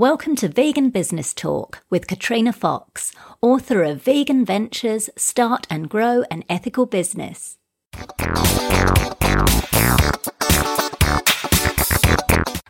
[0.00, 3.12] Welcome to Vegan Business Talk with Katrina Fox,
[3.42, 7.58] author of Vegan Ventures Start and Grow an Ethical Business.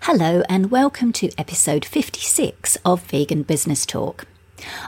[0.01, 4.27] Hello, and welcome to episode 56 of Vegan Business Talk.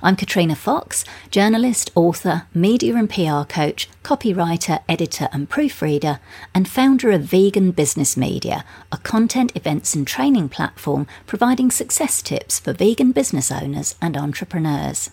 [0.03, 6.21] I'm Katrina Fox, journalist, author, media and PR coach, copywriter, editor, and proofreader,
[6.55, 12.59] and founder of Vegan Business Media, a content, events, and training platform providing success tips
[12.59, 15.11] for vegan business owners and entrepreneurs.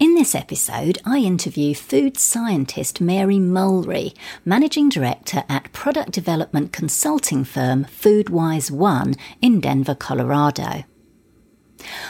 [0.00, 4.14] In this episode, I interview food scientist Mary Mulry,
[4.46, 10.84] managing director at product development consulting firm Foodwise One in Denver, Colorado.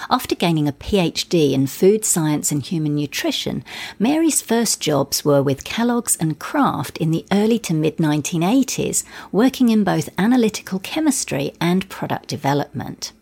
[0.08, 3.64] After gaining a PhD in food science and human nutrition,
[3.98, 9.68] Mary's first jobs were with Kellogg's and Kraft in the early to mid 1980s, working
[9.68, 13.12] in both analytical chemistry and product development.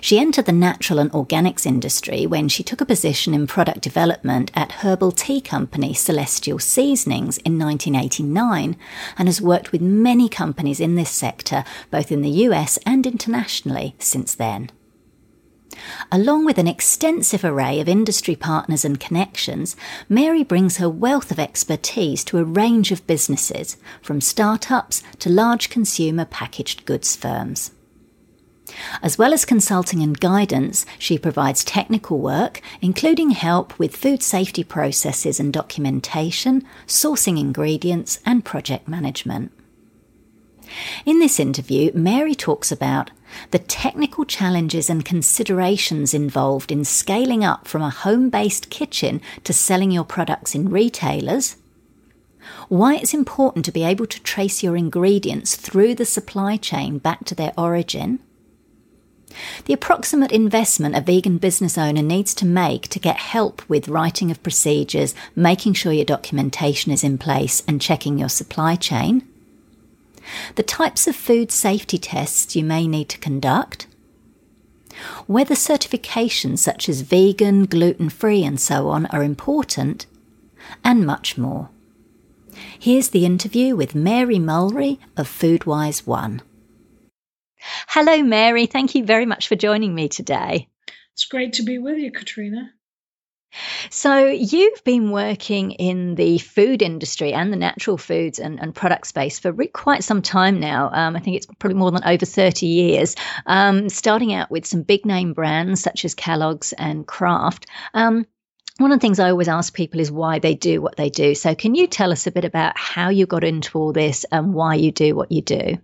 [0.00, 4.50] She entered the natural and organics industry when she took a position in product development
[4.54, 8.76] at herbal tea company Celestial Seasonings in 1989
[9.16, 13.94] and has worked with many companies in this sector, both in the US and internationally,
[13.98, 14.70] since then.
[16.12, 19.76] Along with an extensive array of industry partners and connections,
[20.08, 25.70] Mary brings her wealth of expertise to a range of businesses, from startups to large
[25.70, 27.72] consumer packaged goods firms.
[29.02, 34.62] As well as consulting and guidance, she provides technical work, including help with food safety
[34.62, 39.52] processes and documentation, sourcing ingredients, and project management.
[41.04, 43.10] In this interview, Mary talks about
[43.50, 49.52] the technical challenges and considerations involved in scaling up from a home based kitchen to
[49.52, 51.56] selling your products in retailers,
[52.68, 57.24] why it's important to be able to trace your ingredients through the supply chain back
[57.24, 58.18] to their origin,
[59.66, 64.30] the approximate investment a vegan business owner needs to make to get help with writing
[64.30, 69.26] of procedures, making sure your documentation is in place, and checking your supply chain
[70.54, 73.86] the types of food safety tests you may need to conduct,
[75.26, 80.06] whether certifications such as vegan, gluten free, and so on are important,
[80.84, 81.70] and much more.
[82.78, 86.42] Here's the interview with Mary Mulry of Foodwise One.
[87.88, 88.66] Hello, Mary.
[88.66, 90.68] Thank you very much for joining me today.
[91.12, 92.72] It's great to be with you, Katrina.
[93.90, 99.06] So, you've been working in the food industry and the natural foods and, and product
[99.06, 100.90] space for quite some time now.
[100.92, 103.16] Um, I think it's probably more than over 30 years,
[103.46, 107.66] um, starting out with some big name brands such as Kellogg's and Kraft.
[107.94, 108.26] Um,
[108.78, 111.34] one of the things I always ask people is why they do what they do.
[111.34, 114.54] So, can you tell us a bit about how you got into all this and
[114.54, 115.78] why you do what you do?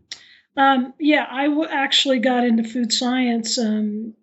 [0.56, 4.14] Um, yeah, I w- actually got into food science um,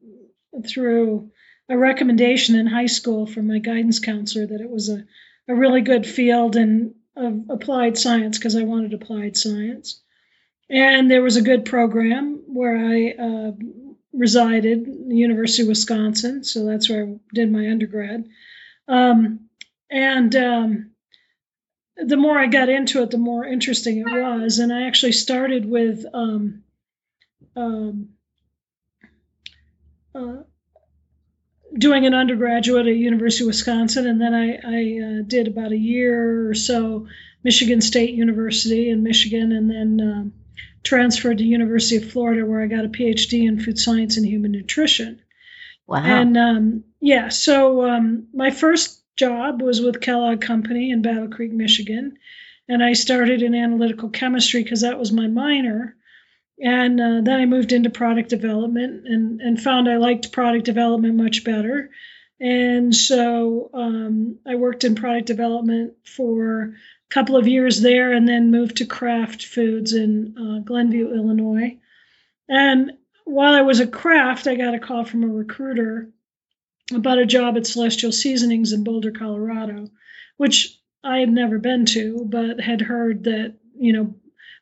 [0.68, 1.30] through
[1.74, 5.04] a recommendation in high school from my guidance counselor that it was a,
[5.48, 6.94] a really good field in
[7.50, 10.00] applied science because I wanted applied science.
[10.70, 13.52] And there was a good program where I uh,
[14.14, 16.44] resided, the University of Wisconsin.
[16.44, 18.30] So that's where I did my undergrad.
[18.88, 19.50] Um,
[19.90, 20.92] and um,
[21.98, 24.60] the more I got into it, the more interesting it was.
[24.60, 26.64] And I actually started with um,
[27.56, 28.10] um
[30.14, 30.44] uh,
[31.78, 35.78] doing an undergraduate at University of Wisconsin, and then I, I uh, did about a
[35.78, 37.08] year or so
[37.44, 40.34] Michigan State University in Michigan, and then um,
[40.84, 44.52] transferred to University of Florida, where I got a PhD in food science and human
[44.52, 45.22] nutrition.
[45.88, 46.04] Wow!
[46.04, 51.52] And um, yeah, so um, my first job was with Kellogg Company in Battle Creek,
[51.52, 52.18] Michigan,
[52.70, 55.96] and I started in analytical chemistry because that was my minor.
[56.60, 61.16] And uh, then I moved into product development and, and found I liked product development
[61.16, 61.90] much better.
[62.40, 68.28] And so um, I worked in product development for a couple of years there and
[68.28, 71.78] then moved to Kraft Foods in uh, Glenview, Illinois.
[72.50, 72.94] And
[73.26, 76.10] while I was at Kraft, I got a call from a recruiter
[76.94, 79.90] about a job at Celestial Seasonings in Boulder, Colorado,
[80.38, 84.16] which I had never been to, but had heard that, you know,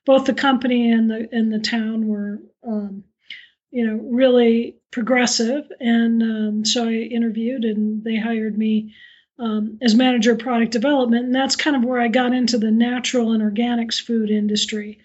[0.05, 3.03] both the company and the and the town were um,
[3.71, 5.71] you know really progressive.
[5.79, 8.93] And um, so i interviewed and they hired me
[9.39, 11.25] um, as manager of product development.
[11.25, 14.99] And that's kind of where i got into the natural and organics food industry.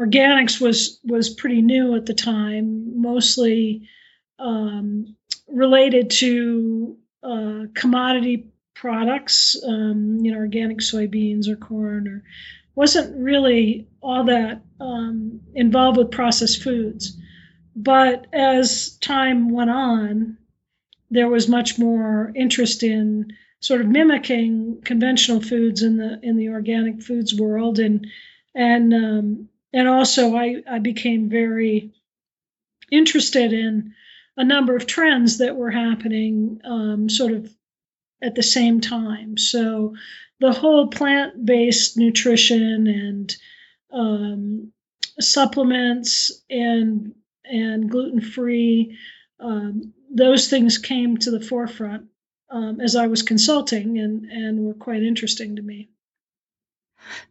[0.00, 3.88] Organics was was pretty new at the time mostly
[4.38, 5.16] um,
[5.48, 12.24] related to uh, commodity products um, you know organic soybeans or corn or
[12.74, 17.16] wasn't really all that um, involved with processed foods.
[17.74, 20.36] but as time went on,
[21.10, 26.48] there was much more interest in sort of mimicking conventional foods in the in the
[26.48, 28.06] organic foods world, and
[28.54, 31.92] and um, and also I, I became very
[32.90, 33.94] interested in
[34.36, 37.54] a number of trends that were happening um, sort of
[38.22, 39.36] at the same time.
[39.36, 39.94] So
[40.42, 43.36] the whole plant-based nutrition and
[43.92, 44.72] um,
[45.20, 48.98] supplements and and gluten-free
[49.38, 52.06] um, those things came to the forefront
[52.50, 55.88] um, as I was consulting and and were quite interesting to me.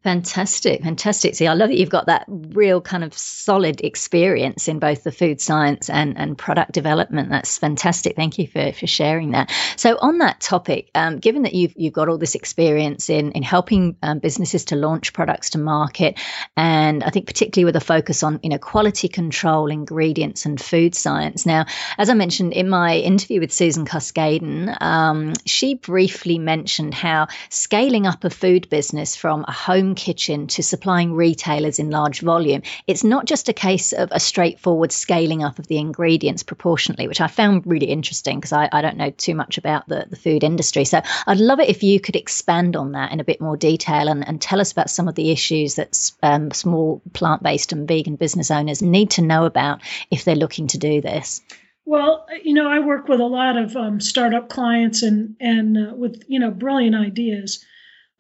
[0.04, 1.36] Fantastic, fantastic.
[1.36, 5.12] See, I love that you've got that real kind of solid experience in both the
[5.12, 7.30] food science and, and product development.
[7.30, 8.16] That's fantastic.
[8.16, 9.52] Thank you for, for sharing that.
[9.76, 13.44] So, on that topic, um, given that you've you've got all this experience in in
[13.44, 16.20] helping um, businesses to launch products to market,
[16.58, 20.96] and I think particularly with a focus on you know quality control, ingredients, and food
[20.96, 21.46] science.
[21.46, 21.66] Now,
[21.98, 28.08] as I mentioned in my interview with Susan Cuscaden, um, she briefly mentioned how scaling
[28.08, 33.04] up a food business from a home kitchen to supplying retailers in large volume, it's
[33.04, 37.28] not just a case of a straightforward scaling up of the ingredients proportionately, which I
[37.28, 40.86] found really interesting because I, I, don't know too much about the, the food industry.
[40.86, 44.08] So I'd love it if you could expand on that in a bit more detail
[44.08, 47.88] and, and tell us about some of the issues that um, small plant based and
[47.88, 51.42] vegan business owners need to know about if they're looking to do this.
[51.86, 55.94] Well, you know, I work with a lot of um, startup clients and and uh,
[55.96, 57.66] with you know brilliant ideas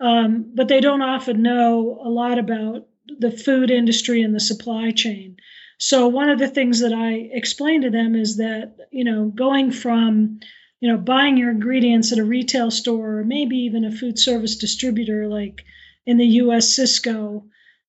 [0.01, 2.87] um, but they don't often know a lot about
[3.19, 5.37] the food industry and the supply chain.
[5.77, 9.71] So one of the things that I explain to them is that you know going
[9.71, 10.39] from
[10.79, 14.57] you know buying your ingredients at a retail store or maybe even a food service
[14.57, 15.63] distributor like
[16.05, 16.77] in the U.S.
[16.77, 17.43] Sysco,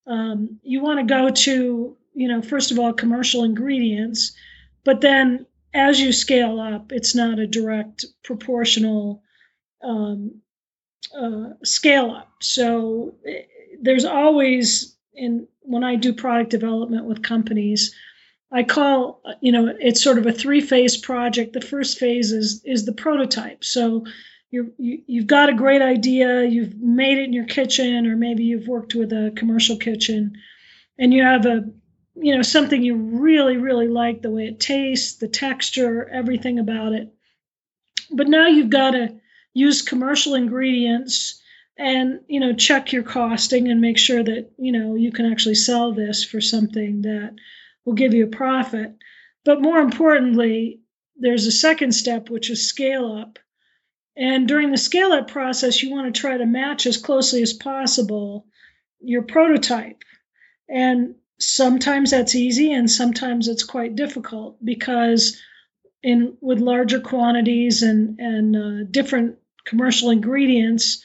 [0.05, 4.33] um, you want to go to you know first of all commercial ingredients,
[4.83, 9.23] but then as you scale up, it's not a direct proportional
[9.81, 10.41] um,
[11.17, 12.31] uh, scale up.
[12.41, 13.43] So eh,
[13.81, 17.95] there's always in when I do product development with companies,
[18.51, 21.53] I call you know it's sort of a three phase project.
[21.53, 23.63] The first phase is is the prototype.
[23.63, 24.05] So
[24.51, 28.43] you're, you, you've got a great idea, you've made it in your kitchen, or maybe
[28.43, 30.33] you've worked with a commercial kitchen,
[30.99, 31.63] and you have a
[32.15, 36.93] you know something you really really like the way it tastes, the texture, everything about
[36.93, 37.11] it.
[38.11, 39.15] But now you've got to
[39.53, 41.41] use commercial ingredients
[41.77, 45.55] and you know check your costing and make sure that you know you can actually
[45.55, 47.33] sell this for something that
[47.85, 48.95] will give you a profit.
[49.45, 50.81] But more importantly
[51.15, 53.39] there's a second step which is scale up.
[54.15, 57.53] And during the scale up process you want to try to match as closely as
[57.53, 58.45] possible
[58.99, 60.03] your prototype.
[60.69, 65.41] And sometimes that's easy and sometimes it's quite difficult because
[66.01, 71.03] in with larger quantities and and uh, different commercial ingredients,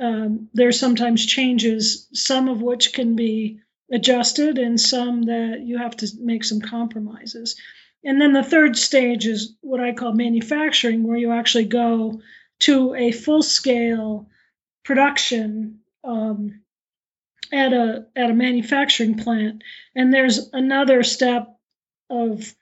[0.00, 3.60] um, there's sometimes changes, some of which can be
[3.92, 7.56] adjusted and some that you have to make some compromises.
[8.04, 12.22] And then the third stage is what I call manufacturing, where you actually go
[12.60, 14.28] to a full scale
[14.84, 16.60] production um,
[17.52, 19.62] at a at a manufacturing plant.
[19.94, 21.58] And there's another step
[22.08, 22.54] of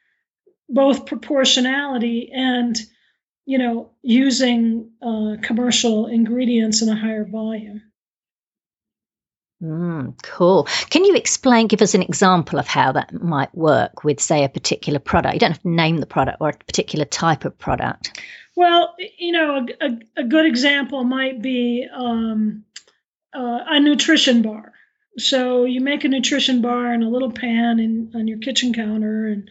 [0.68, 2.76] both proportionality and
[3.48, 7.80] you know, using uh, commercial ingredients in a higher volume.
[9.62, 10.64] Mm, cool.
[10.90, 14.50] Can you explain, give us an example of how that might work with, say, a
[14.50, 15.32] particular product?
[15.32, 18.20] You don't have to name the product or a particular type of product.
[18.54, 22.64] Well, you know, a, a, a good example might be um,
[23.34, 24.74] uh, a nutrition bar.
[25.16, 29.26] So you make a nutrition bar in a little pan in, on your kitchen counter,
[29.26, 29.48] and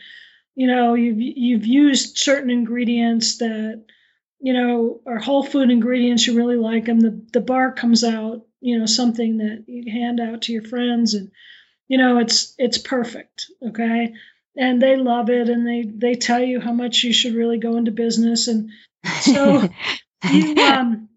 [0.58, 3.86] you know you've you've used certain ingredients that
[4.40, 8.42] you know are whole food ingredients you really like them the the bar comes out
[8.60, 11.32] you know something that you hand out to your friends and
[11.88, 14.14] you know it's it's perfect okay?
[14.60, 17.78] And they love it and they they tell you how much you should really go
[17.78, 18.72] into business and
[19.22, 19.70] so
[20.32, 21.10] you um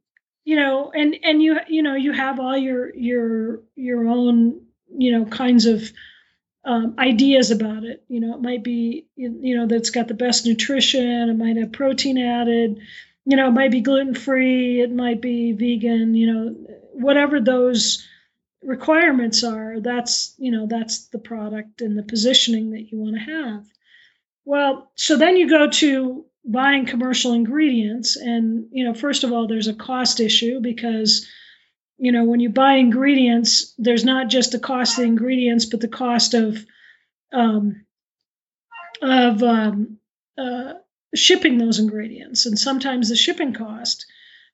[0.44, 4.60] you know and and you you know you have all your your your own
[4.94, 5.90] you know kinds of
[6.64, 8.04] um, ideas about it.
[8.08, 11.28] You know, it might be, you know, that's got the best nutrition.
[11.30, 12.80] It might have protein added.
[13.24, 14.80] You know, it might be gluten free.
[14.80, 16.14] It might be vegan.
[16.14, 16.56] You know,
[16.92, 18.06] whatever those
[18.62, 23.32] requirements are, that's you know that's the product and the positioning that you want to
[23.32, 23.64] have.
[24.44, 29.46] Well, so then you go to buying commercial ingredients, and you know, first of all,
[29.46, 31.26] there's a cost issue because
[32.00, 35.80] you know, when you buy ingredients, there's not just the cost of the ingredients, but
[35.80, 36.64] the cost of
[37.30, 37.84] um,
[39.02, 39.98] of um,
[40.38, 40.74] uh,
[41.14, 44.06] shipping those ingredients, and sometimes the shipping cost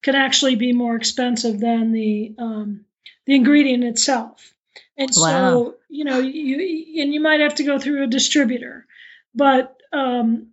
[0.02, 2.84] can actually be more expensive than the um,
[3.26, 4.52] the ingredient itself.
[4.98, 5.22] And wow.
[5.22, 8.86] so, you know, you and you might have to go through a distributor,
[9.36, 10.48] but um,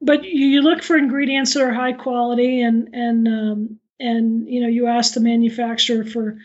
[0.00, 4.68] but you look for ingredients that are high quality and and um, and you know
[4.68, 6.38] you ask the manufacturer for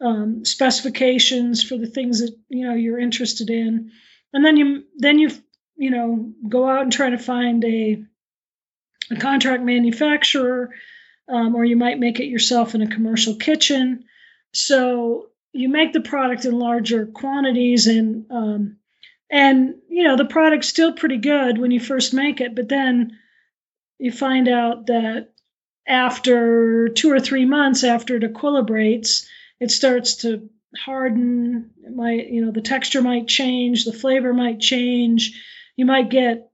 [0.00, 3.92] um, specifications for the things that you know you're interested in,
[4.32, 5.30] and then you then you
[5.76, 8.02] you know go out and try to find a
[9.10, 10.70] a contract manufacturer,
[11.28, 14.04] um, or you might make it yourself in a commercial kitchen.
[14.52, 18.76] So you make the product in larger quantities and um,
[19.30, 23.18] and you know the product's still pretty good when you first make it, but then
[23.98, 25.33] you find out that
[25.86, 29.26] after two or three months after it equilibrates,
[29.60, 31.70] it starts to harden.
[31.84, 35.40] It might, you know, the texture might change, the flavor might change.
[35.76, 36.50] You might get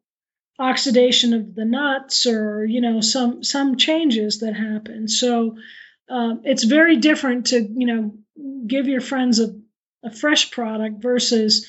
[0.58, 5.08] oxidation of the nuts or you know some some changes that happen.
[5.08, 5.56] So
[6.08, 8.14] um, it's very different to you know
[8.66, 9.54] give your friends a,
[10.04, 11.66] a fresh product versus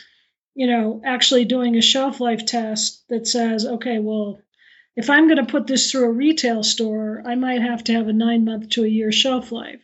[0.56, 4.39] you know actually doing a shelf life test that says okay well
[4.95, 8.07] if I'm going to put this through a retail store, I might have to have
[8.07, 9.81] a nine month to a year shelf life.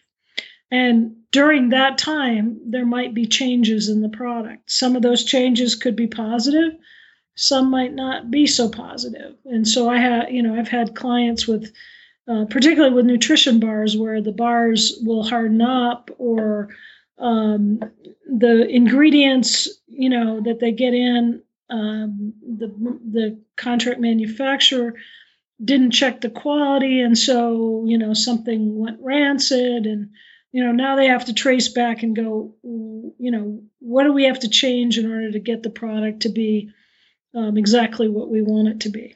[0.70, 4.70] And during that time, there might be changes in the product.
[4.70, 6.74] Some of those changes could be positive,
[7.36, 9.36] some might not be so positive.
[9.46, 11.72] And so I have, you know, I've had clients with,
[12.28, 16.70] uh, particularly with nutrition bars, where the bars will harden up or
[17.20, 17.80] um,
[18.26, 24.94] the ingredients, you know, that they get in um, the the contract manufacturer
[25.64, 30.12] didn't check the quality, and so you know something went rancid, and
[30.52, 34.26] you know now they have to trace back and go, you know, what do we
[34.26, 36.72] have to change in order to get the product to be
[37.36, 39.16] um, exactly what we want it to be.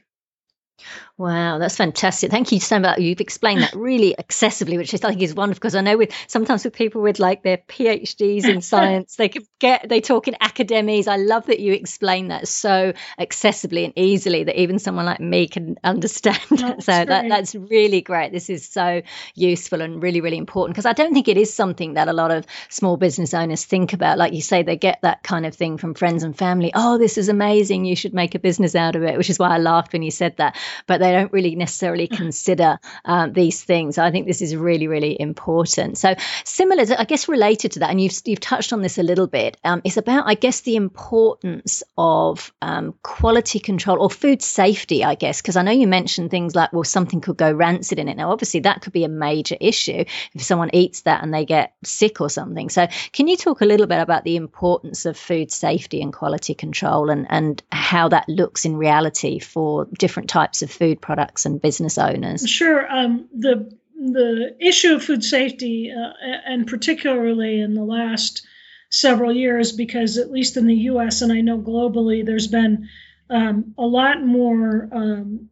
[1.18, 2.32] Wow, that's fantastic.
[2.32, 3.00] Thank you so much.
[3.00, 6.64] You've explained that really accessibly, which I think is wonderful because I know with sometimes
[6.64, 11.08] with people with like their PhDs in science, they could get they talk in academies.
[11.08, 15.48] I love that you explain that so accessibly and easily that even someone like me
[15.48, 16.40] can understand.
[16.50, 18.32] That's so that, that's really great.
[18.32, 19.02] This is so
[19.36, 22.32] useful and really, really important because I don't think it is something that a lot
[22.32, 24.18] of small business owners think about.
[24.18, 26.72] Like you say, they get that kind of thing from friends and family.
[26.74, 27.86] Oh, this is amazing.
[27.86, 30.12] You should make a business out of it, which is why I laughed when you
[30.12, 30.58] said that.
[30.88, 33.98] But they don't really necessarily consider um, these things.
[33.98, 35.98] I think this is really, really important.
[35.98, 39.04] So, similar, to, I guess, related to that, and you've you've touched on this a
[39.04, 44.42] little bit, um, is about, I guess, the importance of um, quality control or food
[44.42, 45.04] safety.
[45.04, 48.08] I guess because I know you mentioned things like, well, something could go rancid in
[48.08, 48.18] it.
[48.18, 51.74] Now, obviously, that could be a major issue if someone eats that and they get
[51.84, 52.70] sick or something.
[52.70, 56.54] So, can you talk a little bit about the importance of food safety and quality
[56.54, 61.62] control, and and how that looks in reality for different types of food products and
[61.62, 62.48] business owners?
[62.50, 62.90] Sure.
[62.92, 66.14] Um, the the issue of food safety, uh,
[66.46, 68.46] and particularly in the last
[68.90, 71.22] several years, because at least in the U.S.
[71.22, 72.90] and I know globally, there's been
[73.30, 75.50] um, a lot more um,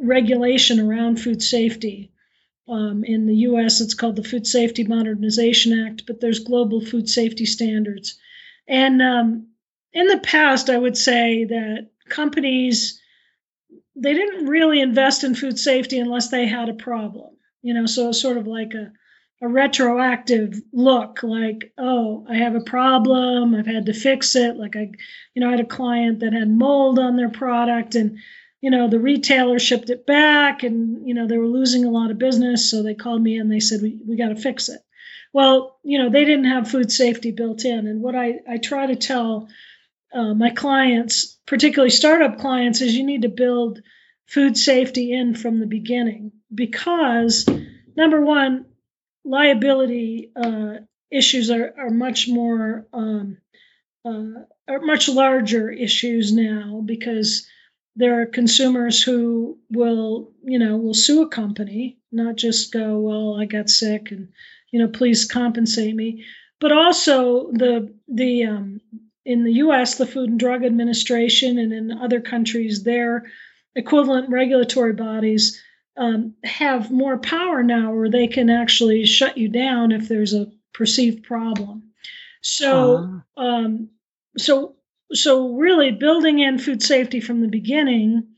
[0.00, 2.12] regulation around food safety.
[2.68, 7.08] Um, in the U.S., it's called the Food Safety Modernization Act, but there's global food
[7.08, 8.18] safety standards.
[8.66, 9.48] And um,
[9.92, 12.97] in the past, I would say that companies
[14.00, 17.36] they didn't really invest in food safety unless they had a problem.
[17.62, 18.92] You know, so it's sort of like a
[19.40, 24.74] a retroactive look like oh i have a problem i've had to fix it like
[24.74, 24.90] i
[25.34, 28.18] you know i had a client that had mold on their product and
[28.60, 32.10] you know the retailer shipped it back and you know they were losing a lot
[32.10, 34.80] of business so they called me and they said we, we got to fix it
[35.32, 38.86] well you know they didn't have food safety built in and what i, I try
[38.86, 39.48] to tell
[40.12, 43.80] uh, my clients, particularly startup clients, is you need to build
[44.26, 46.32] food safety in from the beginning.
[46.54, 47.48] Because
[47.96, 48.66] number one,
[49.24, 50.74] liability uh,
[51.10, 53.38] issues are, are much more um,
[54.04, 57.46] uh, are much larger issues now because
[57.96, 63.40] there are consumers who will you know will sue a company not just go well
[63.40, 64.28] i got sick and
[64.70, 66.24] you know please compensate me.
[66.60, 68.80] But also the the um,
[69.28, 73.30] in the US, the Food and Drug Administration, and in other countries, their
[73.76, 75.62] equivalent regulatory bodies
[75.98, 80.50] um, have more power now where they can actually shut you down if there's a
[80.72, 81.90] perceived problem.
[82.40, 83.40] So, uh.
[83.40, 83.90] um,
[84.38, 84.76] so,
[85.12, 88.28] so really building in food safety from the beginning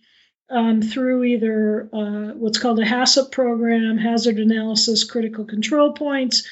[0.50, 6.49] um, through either uh, what's called a HACCP program, hazard analysis, critical control points,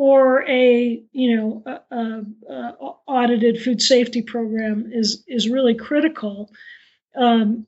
[0.00, 2.72] or a you know a, a, a
[3.06, 6.50] audited food safety program is is really critical.
[7.14, 7.66] Um,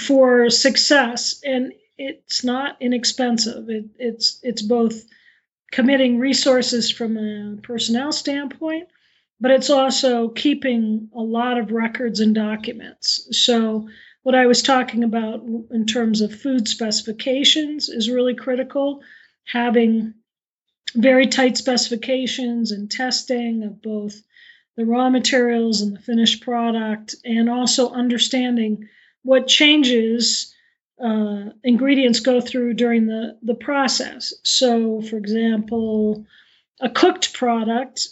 [0.00, 3.68] for success, and it's not inexpensive.
[3.68, 5.02] It, it's it's both
[5.72, 8.86] committing resources from a personnel standpoint,
[9.40, 13.26] but it's also keeping a lot of records and documents.
[13.32, 13.88] So
[14.22, 19.02] what I was talking about in terms of food specifications is really critical.
[19.44, 20.14] Having
[20.94, 24.20] very tight specifications and testing of both
[24.76, 28.88] the raw materials and the finished product, and also understanding
[29.22, 30.54] what changes
[31.02, 34.34] uh, ingredients go through during the, the process.
[34.42, 36.26] So, for example,
[36.80, 38.08] a cooked product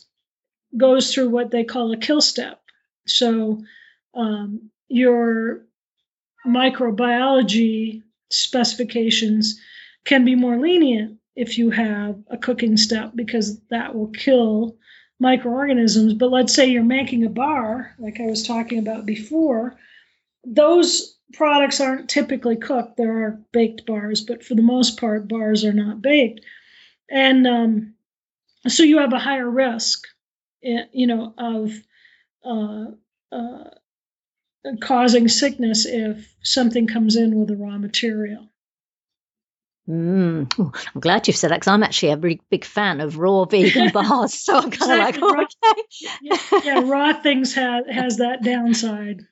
[0.77, 2.61] goes through what they call a kill step.
[3.07, 3.63] So,
[4.15, 5.65] um, your
[6.47, 9.61] microbiology specifications
[10.05, 14.77] can be more lenient if you have a cooking step because that will kill
[15.19, 16.15] microorganisms.
[16.15, 19.77] But let's say you're making a bar, like I was talking about before,
[20.45, 22.97] those products aren't typically cooked.
[22.97, 26.41] There are baked bars, but for the most part, bars are not baked.
[27.11, 27.95] And um,
[28.69, 30.07] so you have a higher risk,
[30.65, 31.73] eh, you know, of
[32.45, 32.87] uh,
[33.35, 33.65] uh,
[34.81, 38.49] causing sickness if something comes in with a raw material.
[39.89, 40.59] Mm.
[40.59, 43.45] Ooh, I'm glad you've said that because I'm actually a really big fan of raw
[43.51, 44.35] vegan bars.
[44.35, 45.23] So I'm kind exactly.
[45.23, 45.83] of like, oh, okay.
[46.23, 49.23] yeah, yeah, raw things have has that downside.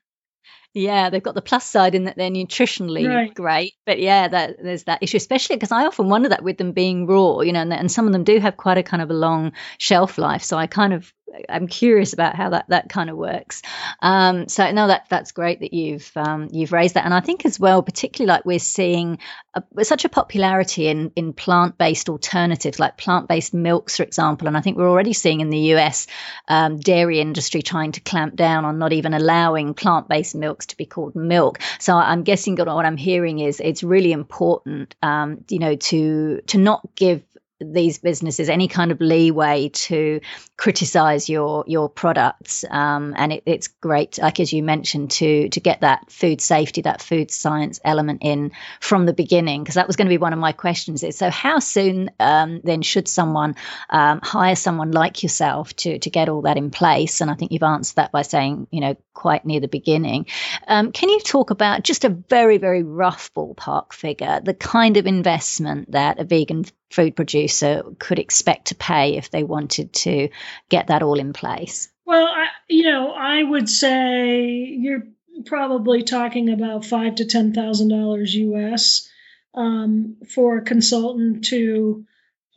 [0.72, 3.34] Yeah, they've got the plus side in that they're nutritionally right.
[3.34, 6.70] great, but yeah, that, there's that issue, especially because I often wonder that with them
[6.70, 9.10] being raw, you know, and, and some of them do have quite a kind of
[9.10, 10.44] a long shelf life.
[10.44, 11.12] So I kind of
[11.48, 13.62] I'm curious about how that that kind of works.
[14.00, 17.44] Um, so no, that that's great that you've um, you've raised that, and I think
[17.44, 19.18] as well, particularly like we're seeing
[19.54, 24.48] a, such a popularity in in plant based alternatives, like plant based milks, for example.
[24.48, 26.06] And I think we're already seeing in the US
[26.48, 30.76] um, dairy industry trying to clamp down on not even allowing plant based milks to
[30.76, 31.58] be called milk.
[31.78, 36.58] So I'm guessing what I'm hearing is it's really important, um, you know, to to
[36.58, 37.22] not give
[37.60, 40.20] these businesses any kind of leeway to
[40.56, 42.64] criticize your your products.
[42.68, 46.82] Um, and it, it's great like as you mentioned to to get that food safety
[46.82, 50.32] that food science element in from the beginning because that was going to be one
[50.32, 53.54] of my questions is so how soon um, then should someone
[53.90, 57.20] um, hire someone like yourself to to get all that in place?
[57.20, 60.26] And I think you've answered that by saying you know quite near the beginning.
[60.66, 65.06] Um, can you talk about just a very very rough ballpark figure the kind of
[65.06, 67.49] investment that a vegan food producer
[67.98, 70.28] could expect to pay if they wanted to
[70.68, 71.88] get that all in place?
[72.04, 75.04] Well, I, you know, I would say you're
[75.46, 79.08] probably talking about five to ten thousand dollars US
[79.54, 82.04] um, for a consultant to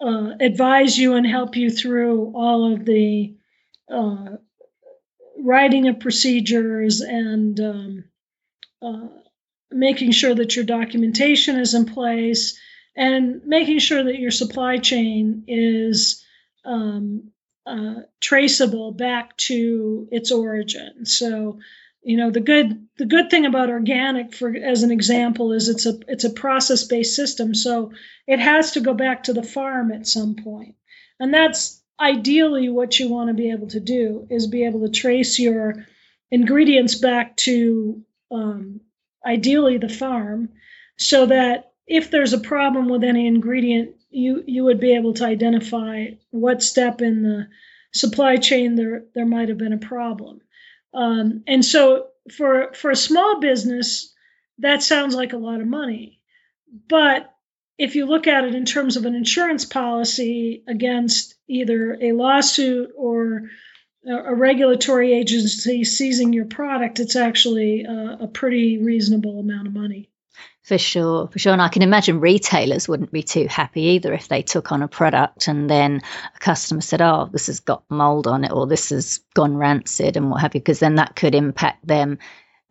[0.02, 3.36] uh, advise you and help you through all of the
[3.90, 4.38] uh,
[5.40, 8.04] writing of procedures and um,
[8.82, 9.08] uh,
[9.72, 12.60] making sure that your documentation is in place
[12.96, 16.24] and making sure that your supply chain is
[16.66, 17.32] um,
[17.66, 21.06] uh, traceable back to its origin.
[21.06, 21.60] So,
[22.04, 25.86] you know, the good the good thing about organic, for as an example, is it's
[25.86, 27.56] a it's a process based system.
[27.56, 27.94] So
[28.28, 30.76] it has to go back to the farm at some point,
[31.20, 34.90] and that's ideally what you want to be able to do is be able to
[34.90, 35.86] trace your
[36.32, 38.82] ingredients back to um,
[39.26, 40.50] ideally the farm,
[40.98, 45.26] so that if there's a problem with any ingredient, you you would be able to
[45.26, 47.48] identify what step in the
[47.92, 50.42] supply chain there there might have been a problem.
[50.94, 54.14] Um, and so for for a small business,
[54.60, 56.20] that sounds like a lot of money,
[56.88, 57.30] but
[57.78, 62.92] if you look at it in terms of an insurance policy against either a lawsuit
[62.96, 63.50] or
[64.06, 70.10] a regulatory agency seizing your product, it's actually a, a pretty reasonable amount of money.
[70.64, 71.52] For sure, for sure.
[71.52, 74.88] And I can imagine retailers wouldn't be too happy either if they took on a
[74.88, 76.02] product and then
[76.36, 80.16] a customer said, oh, this has got mold on it or this has gone rancid
[80.16, 82.18] and what have you, because then that could impact them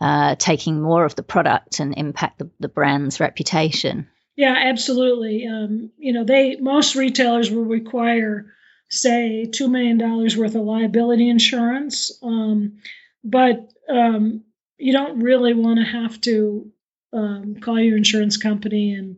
[0.00, 4.09] uh, taking more of the product and impact the, the brand's reputation.
[4.37, 5.46] Yeah, absolutely.
[5.46, 8.55] Um, you know, they most retailers will require,
[8.88, 12.78] say, two million dollars worth of liability insurance, um,
[13.22, 14.44] but um,
[14.78, 16.71] you don't really want to have to
[17.12, 19.16] um, call your insurance company and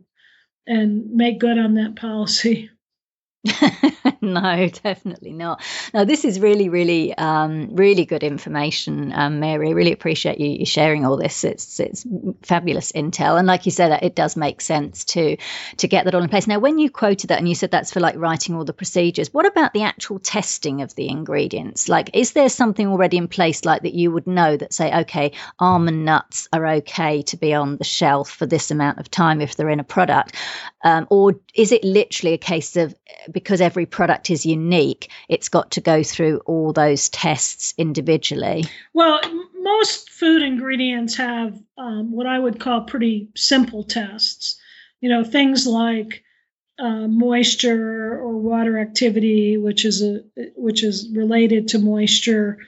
[0.67, 2.69] and make good on that policy.
[4.21, 5.61] no, definitely not.
[5.93, 9.69] No, this is really, really, um, really good information, um, Mary.
[9.69, 11.43] I really appreciate you, you, sharing all this.
[11.43, 12.05] It's it's
[12.41, 15.37] fabulous intel, and like you said, it does make sense to
[15.77, 16.47] to get that all in place.
[16.47, 19.33] Now, when you quoted that and you said that's for like writing all the procedures,
[19.33, 21.87] what about the actual testing of the ingredients?
[21.87, 25.33] Like, is there something already in place like that you would know that say, okay,
[25.59, 29.55] almond nuts are okay to be on the shelf for this amount of time if
[29.55, 30.35] they're in a product,
[30.83, 32.95] um, or is it literally a case of
[33.35, 38.63] because every product is unique, it's got to go through all those tests individually?
[38.93, 39.19] Well,
[39.59, 44.57] most food ingredients have um, what I would call pretty simple tests.
[45.01, 46.23] You know, things like
[46.79, 50.21] uh, moisture or water activity, which is a
[50.55, 52.59] which is related to moisture.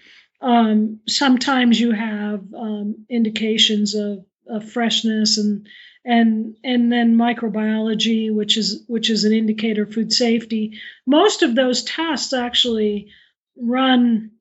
[0.42, 5.66] Um, sometimes you have um, indications of, of freshness and
[6.08, 10.80] and and then microbiology, which is which is an indicator of food safety.
[11.06, 13.12] Most of those tests actually
[13.58, 14.32] run,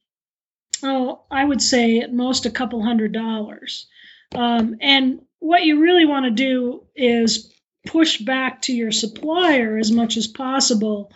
[0.84, 3.88] oh, I would say at most a couple hundred dollars.
[4.32, 7.52] Um, and what you really want to do is
[7.84, 11.10] push back to your supplier as much as possible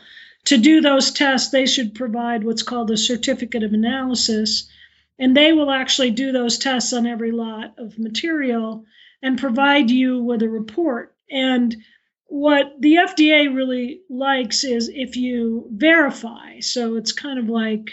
[0.47, 1.51] to do those tests.
[1.51, 4.69] They should provide what's called a certificate of analysis,
[5.17, 8.85] and they will actually do those tests on every lot of material
[9.23, 11.15] and provide you with a report.
[11.31, 11.77] And
[12.27, 16.61] what the FDA really likes is if you verify.
[16.61, 17.91] So it's kind of like,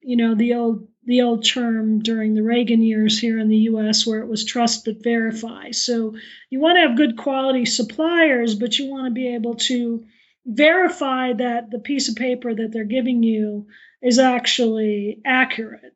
[0.00, 4.06] you know, the old the old term during the Reagan years here in the US
[4.06, 5.70] where it was trust but verify.
[5.70, 6.16] So
[6.50, 10.04] you want to have good quality suppliers, but you want to be able to
[10.44, 13.68] verify that the piece of paper that they're giving you
[14.02, 15.94] is actually accurate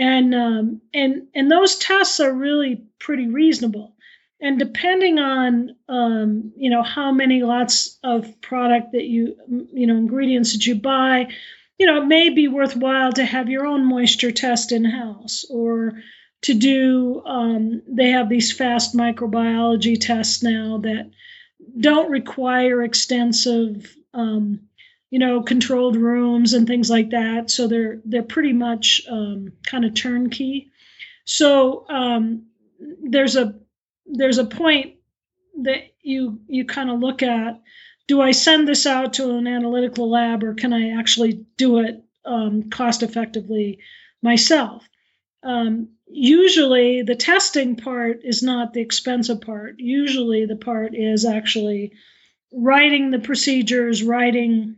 [0.00, 3.94] and um, and and those tests are really pretty reasonable.
[4.40, 9.36] And depending on um, you know how many lots of product that you
[9.72, 11.30] you know ingredients that you buy,
[11.78, 16.02] you know it may be worthwhile to have your own moisture test in house or
[16.42, 21.10] to do um, they have these fast microbiology tests now that
[21.78, 24.60] don't require extensive um,
[25.10, 27.50] you know, controlled rooms and things like that.
[27.50, 30.70] So they're they're pretty much um, kind of turnkey.
[31.24, 32.46] So um,
[33.02, 33.54] there's a
[34.06, 34.94] there's a point
[35.62, 37.60] that you you kind of look at.
[38.06, 42.02] Do I send this out to an analytical lab, or can I actually do it
[42.24, 43.78] um, cost effectively
[44.22, 44.88] myself?
[45.42, 49.76] Um, usually, the testing part is not the expensive part.
[49.78, 51.92] Usually, the part is actually
[52.52, 54.76] writing the procedures, writing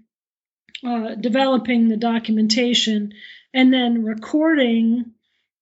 [0.87, 3.13] uh, developing the documentation,
[3.55, 5.13] and then recording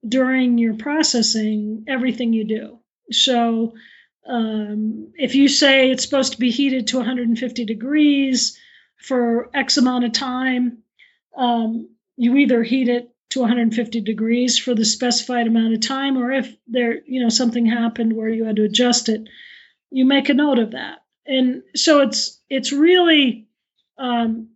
[0.07, 2.79] during your processing everything you do.
[3.11, 3.75] So
[4.27, 8.59] um, if you say it's supposed to be heated to 150 degrees
[8.97, 10.79] for X amount of time,
[11.37, 16.33] um, you either heat it to 150 degrees for the specified amount of time, or
[16.33, 19.29] if there, you know, something happened where you had to adjust it,
[19.91, 20.99] you make a note of that.
[21.27, 23.47] And so it's it's really
[23.99, 24.49] um,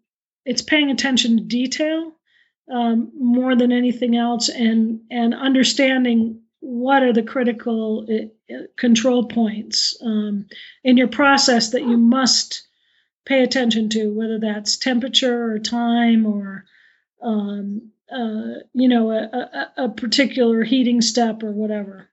[0.45, 2.13] it's paying attention to detail
[2.73, 9.99] um, more than anything else and and understanding what are the critical uh, control points
[10.03, 10.47] um,
[10.83, 12.67] in your process that you must
[13.27, 16.65] pay attention to whether that's temperature or time or
[17.23, 22.09] um, uh, you know a, a, a particular heating step or whatever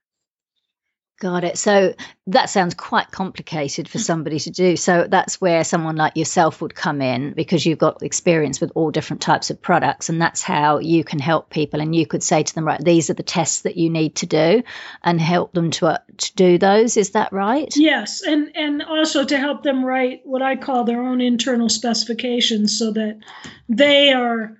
[1.22, 1.56] Got it.
[1.56, 1.94] So
[2.26, 4.74] that sounds quite complicated for somebody to do.
[4.74, 8.90] So that's where someone like yourself would come in because you've got experience with all
[8.90, 10.08] different types of products.
[10.08, 11.80] And that's how you can help people.
[11.80, 14.26] And you could say to them, right, these are the tests that you need to
[14.26, 14.64] do
[15.00, 16.96] and help them to, uh, to do those.
[16.96, 17.72] Is that right?
[17.76, 18.22] Yes.
[18.22, 22.90] And, and also to help them write what I call their own internal specifications so
[22.90, 23.20] that
[23.68, 24.56] they are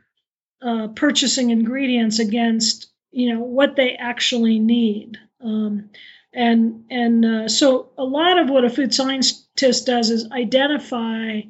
[0.64, 5.18] uh, purchasing ingredients against, you know, what they actually need.
[5.40, 5.90] Um,
[6.35, 11.40] and and uh, so a lot of what a food scientist does is identify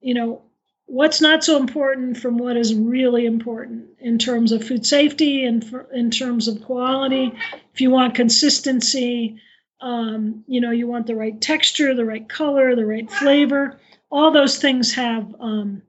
[0.00, 0.42] you know
[0.86, 5.64] what's not so important from what is really important in terms of food safety and
[5.64, 7.32] for, in terms of quality.
[7.72, 9.40] If you want consistency
[9.82, 13.78] um, you know you want the right texture the right color the right flavor
[14.10, 15.82] all those things have um,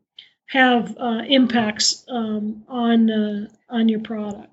[0.48, 4.53] have uh, impacts um, on uh, on your product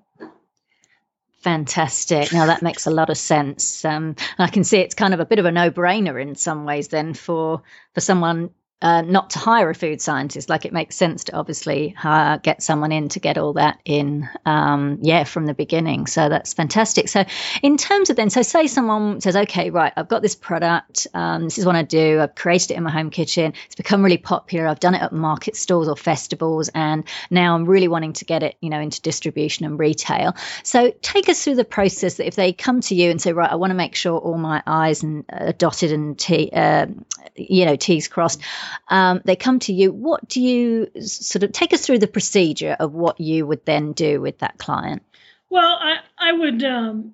[1.41, 2.31] Fantastic.
[2.33, 3.83] Now that makes a lot of sense.
[3.83, 6.87] Um, I can see it's kind of a bit of a no-brainer in some ways.
[6.89, 8.51] Then for for someone
[8.81, 10.49] uh, not to hire a food scientist.
[10.49, 14.29] Like it makes sense to obviously uh, get someone in to get all that in,
[14.45, 16.07] um, yeah, from the beginning.
[16.07, 17.09] So that's fantastic.
[17.09, 17.23] So
[17.61, 21.07] in terms of then, so say someone says, okay, right, I've got this product.
[21.13, 22.19] Um, this is what I do.
[22.19, 23.53] I've created it in my home kitchen.
[23.65, 24.67] It's become really popular.
[24.67, 28.43] I've done it at market stalls or festivals, and now I'm really wanting to get
[28.43, 30.35] it, you know, into distribution and retail.
[30.63, 33.51] So take us through the process that if they come to you and say, right,
[33.51, 36.87] I want to make sure all my I's and uh, dotted and T, uh,
[37.35, 38.41] you know, T's crossed
[38.87, 39.91] um, they come to you.
[39.91, 43.93] What do you sort of take us through the procedure of what you would then
[43.93, 45.03] do with that client?
[45.49, 47.13] Well, I, I would, um,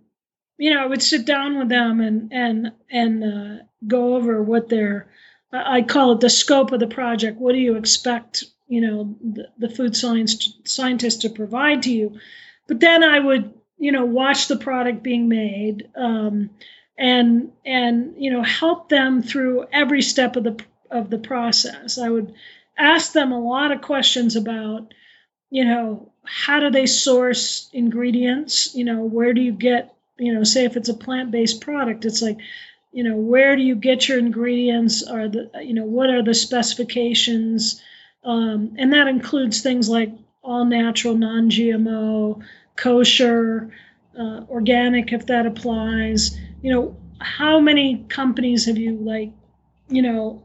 [0.58, 4.70] you know, I would sit down with them and and and uh, go over what
[4.70, 5.08] their,
[5.52, 7.39] I call it the scope of the project.
[7.39, 12.20] What do you expect, you know, the, the food science scientist to provide to you?
[12.67, 15.89] But then I would, you know, watch the product being made.
[15.96, 16.52] Um,
[16.98, 20.58] and and you know help them through every step of the
[20.91, 21.97] of the process.
[21.97, 22.34] I would
[22.78, 24.93] ask them a lot of questions about,
[25.50, 28.76] you know, how do they source ingredients?
[28.76, 32.06] You know, where do you get, you know, say if it's a plant based product,
[32.06, 32.38] it's like,
[32.91, 35.04] you know, where do you get your ingredients?
[35.04, 37.82] Are the, you know, what are the specifications?
[38.23, 40.12] Um, and that includes things like
[40.43, 42.43] all natural, non GMO,
[42.76, 43.71] kosher,
[44.17, 46.38] uh, organic, if that applies.
[46.62, 49.32] You know, how many companies have you like,
[49.89, 50.43] you know,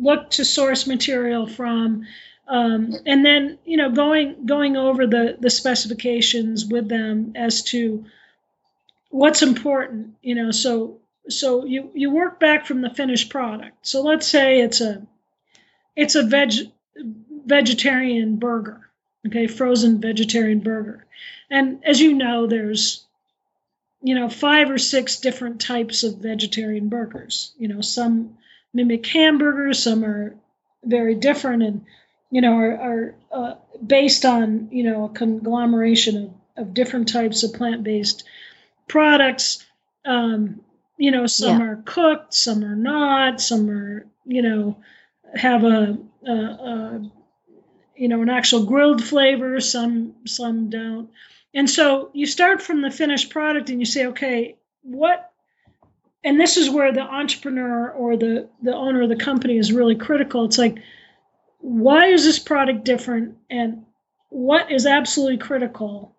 [0.00, 2.06] look to source material from,
[2.46, 8.06] um, and then you know going going over the the specifications with them as to
[9.10, 10.14] what's important.
[10.22, 13.86] You know, so so you you work back from the finished product.
[13.86, 15.06] So let's say it's a
[15.96, 16.52] it's a veg
[17.44, 18.88] vegetarian burger,
[19.26, 21.06] okay, frozen vegetarian burger,
[21.50, 23.04] and as you know, there's
[24.02, 27.52] you know five or six different types of vegetarian burgers.
[27.58, 28.38] You know, some
[28.72, 29.82] mimic hamburgers.
[29.82, 30.36] Some are
[30.84, 31.84] very different and
[32.30, 33.54] you know are, are uh,
[33.84, 38.24] based on you know a conglomeration of, of different types of plant-based
[38.86, 39.64] products.
[40.04, 40.60] Um,
[40.96, 41.66] you know, some yeah.
[41.66, 44.78] are cooked, some are not, some are you know
[45.34, 47.10] have a, a, a
[47.96, 51.10] you know an actual grilled flavor, some some don't.
[51.54, 55.27] And so you start from the finished product and you say, okay, what
[56.24, 59.96] and this is where the entrepreneur or the the owner of the company is really
[59.96, 60.44] critical.
[60.44, 60.78] It's like
[61.60, 63.36] why is this product different?
[63.50, 63.84] And
[64.28, 66.16] what is absolutely critical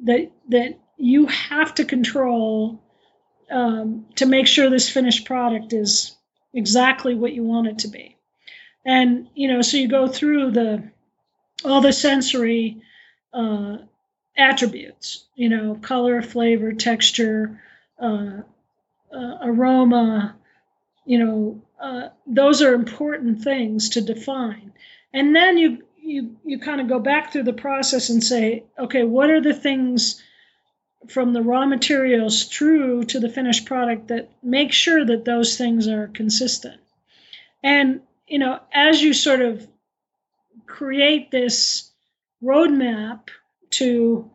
[0.00, 2.82] that that you have to control
[3.50, 6.16] um, to make sure this finished product is
[6.54, 8.16] exactly what you want it to be.
[8.84, 10.90] And you know so you go through the
[11.64, 12.82] all the sensory
[13.32, 13.78] uh,
[14.36, 17.60] attributes you know color flavor texture
[18.00, 18.38] uh,
[19.14, 20.36] uh, aroma,
[21.04, 24.72] you know, uh, those are important things to define.
[25.12, 29.04] And then you you you kind of go back through the process and say, okay,
[29.04, 30.22] what are the things
[31.08, 35.88] from the raw materials through to the finished product that make sure that those things
[35.88, 36.80] are consistent.
[37.62, 39.66] And you know, as you sort of
[40.66, 41.90] create this
[42.42, 43.28] roadmap
[43.70, 44.30] to,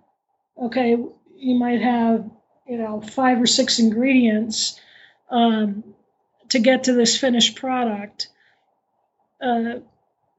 [0.61, 0.97] okay,
[1.37, 2.29] you might have
[2.67, 4.79] you know five or six ingredients
[5.29, 5.83] um,
[6.49, 8.29] to get to this finished product,
[9.41, 9.79] uh,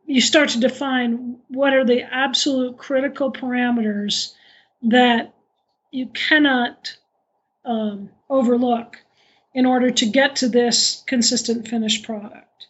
[0.07, 4.33] you start to define what are the absolute critical parameters
[4.83, 5.35] that
[5.91, 6.97] you cannot
[7.65, 8.99] um, overlook
[9.55, 12.67] in order to get to this consistent finished product.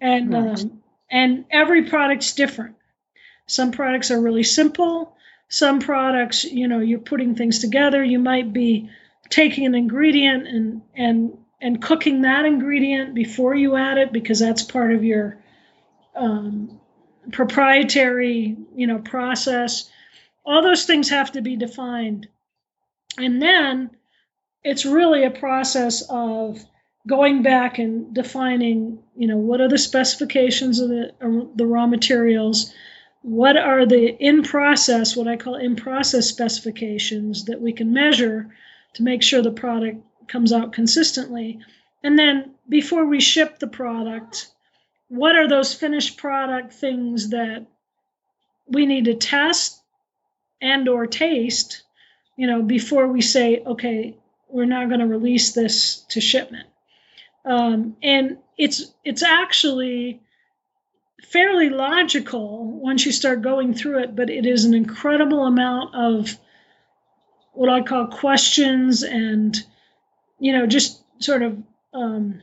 [0.00, 0.60] And right.
[0.60, 2.76] um, and every product's different.
[3.46, 5.16] Some products are really simple.
[5.50, 8.02] Some products, you know, you're putting things together.
[8.02, 8.88] You might be
[9.28, 14.62] taking an ingredient and and and cooking that ingredient before you add it because that's
[14.62, 15.38] part of your
[16.14, 16.80] um,
[17.32, 19.90] proprietary, you know, process.
[20.44, 22.28] All those things have to be defined,
[23.18, 23.90] and then
[24.62, 26.64] it's really a process of
[27.08, 32.72] going back and defining, you know, what are the specifications of the, the raw materials
[33.22, 38.48] what are the in process, what I call in process specifications that we can measure
[38.94, 41.60] to make sure the product comes out consistently.
[42.02, 44.50] And then before we ship the product,
[45.08, 47.66] what are those finished product things that
[48.66, 49.82] we need to test
[50.62, 51.82] and or taste,
[52.36, 54.16] you know, before we say, okay,
[54.48, 56.68] we're now going to release this to shipment.
[57.44, 60.20] Um, and it's it's actually
[61.22, 66.36] fairly logical once you start going through it, but it is an incredible amount of
[67.52, 69.56] what I call questions and,
[70.38, 72.42] you know, just sort of um,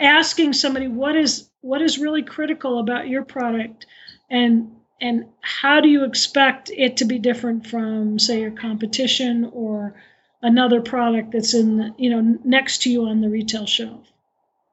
[0.00, 3.86] asking somebody what is what is really critical about your product?
[4.30, 9.94] And and how do you expect it to be different from say your competition or
[10.42, 14.06] another product that's in you know next to you on the retail shelf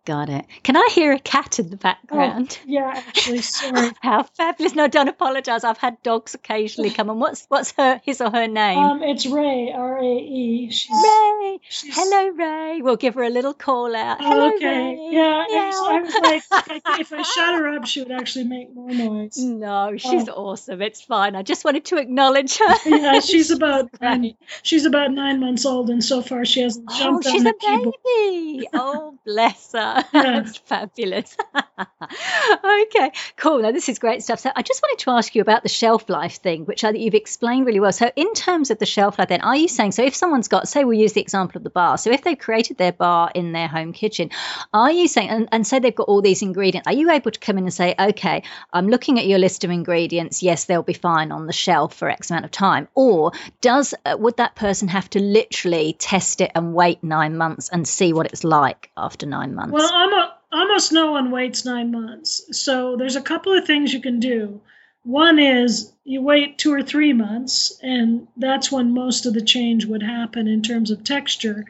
[0.05, 0.45] Got it.
[0.63, 2.59] Can I hear a cat in the background?
[2.61, 3.91] Oh, yeah, actually, sorry.
[4.01, 4.75] How fabulous!
[4.75, 5.63] No, don't apologise.
[5.63, 8.79] I've had dogs occasionally come and what's what's her his or her name?
[8.79, 9.71] Um, it's Rae.
[9.73, 10.69] R A E.
[10.91, 11.59] Rae.
[11.69, 11.95] She's...
[11.95, 12.81] Hello, Rae.
[12.81, 14.21] We'll give her a little call out.
[14.21, 14.65] Hello, okay.
[14.65, 15.09] Rae.
[15.11, 15.45] Yeah.
[15.49, 15.71] yeah.
[15.73, 19.37] I was like, if I shut her up, she would actually make more noise.
[19.37, 20.33] No, she's oh.
[20.33, 20.81] awesome.
[20.81, 21.37] It's fine.
[21.37, 22.75] I just wanted to acknowledge her.
[22.89, 26.99] yeah, she's about nine, she's about nine months old, and so far she hasn't oh,
[26.99, 27.95] jumped oh, on the keyboard.
[28.03, 28.67] Baby.
[28.73, 29.92] oh, bless her.
[30.13, 31.37] That's fabulous.
[32.87, 33.61] okay, cool.
[33.61, 34.39] Now, this is great stuff.
[34.39, 37.03] So, I just wanted to ask you about the shelf life thing, which I think
[37.03, 37.91] you've explained really well.
[37.91, 40.67] So, in terms of the shelf life, then, are you saying so if someone's got,
[40.67, 41.97] say, we'll use the example of the bar.
[41.97, 44.31] So, if they've created their bar in their home kitchen,
[44.73, 47.39] are you saying, and, and say they've got all these ingredients, are you able to
[47.39, 50.43] come in and say, okay, I'm looking at your list of ingredients.
[50.43, 52.87] Yes, they'll be fine on the shelf for X amount of time.
[52.95, 57.69] Or does, uh, would that person have to literally test it and wait nine months
[57.69, 59.73] and see what it's like after nine months?
[59.73, 62.45] Well, I'm a, almost no one waits nine months.
[62.51, 64.61] So there's a couple of things you can do.
[65.03, 69.85] One is you wait two or three months, and that's when most of the change
[69.85, 71.65] would happen in terms of texture.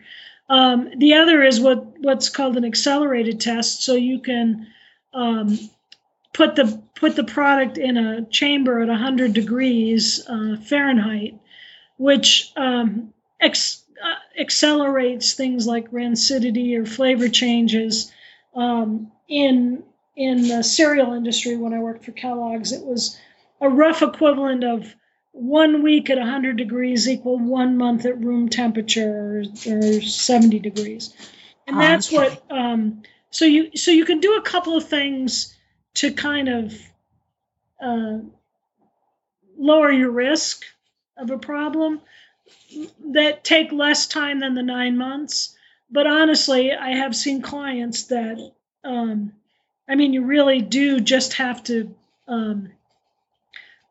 [0.49, 4.67] Um, the other is what what's called an accelerated test, so you can
[5.13, 5.57] um,
[6.33, 11.39] put the put the product in a chamber at 100 degrees uh, Fahrenheit,
[11.97, 18.11] which um, ex, uh, accelerates things like rancidity or flavor changes
[18.55, 19.83] um, in
[20.15, 22.71] in the cereal industry when I worked for Kellogg's.
[22.71, 23.19] It was
[23.59, 24.93] a rough equivalent of
[25.31, 31.13] one week at 100 degrees equal one month at room temperature or, or 70 degrees,
[31.65, 32.17] and that's okay.
[32.17, 32.51] what.
[32.51, 35.55] Um, so you so you can do a couple of things
[35.95, 36.73] to kind of
[37.81, 38.19] uh,
[39.57, 40.63] lower your risk
[41.17, 42.01] of a problem
[43.11, 45.55] that take less time than the nine months
[45.93, 48.39] but honestly, I have seen clients that,
[48.83, 49.33] um,
[49.87, 51.93] I mean, you really do just have to
[52.27, 52.71] um,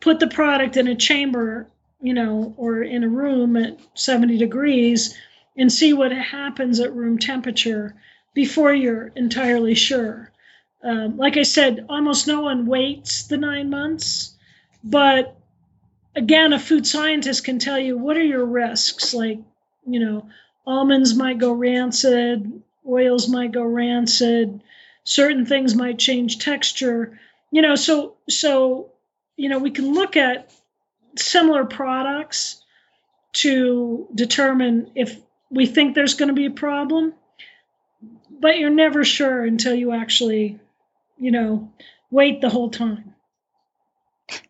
[0.01, 1.69] put the product in a chamber,
[2.01, 5.17] you know, or in a room at 70 degrees
[5.57, 7.95] and see what happens at room temperature
[8.35, 10.33] before you're entirely sure.
[10.83, 14.35] Um, like I said, almost no one waits the nine months,
[14.83, 15.37] but
[16.17, 19.15] again, a food scientist can tell you what are your risks.
[19.15, 19.39] Like,
[19.87, 20.29] you know,
[20.67, 24.63] almonds might go rancid, oils might go rancid,
[25.05, 27.19] certain things might change texture.
[27.51, 28.93] You know, so so
[29.37, 30.53] you know, we can look at
[31.17, 32.63] similar products
[33.33, 35.19] to determine if
[35.51, 37.15] we think there's going to be a problem,
[38.31, 40.59] but you're never sure until you actually,
[41.19, 41.73] you know,
[42.11, 43.12] wait the whole time.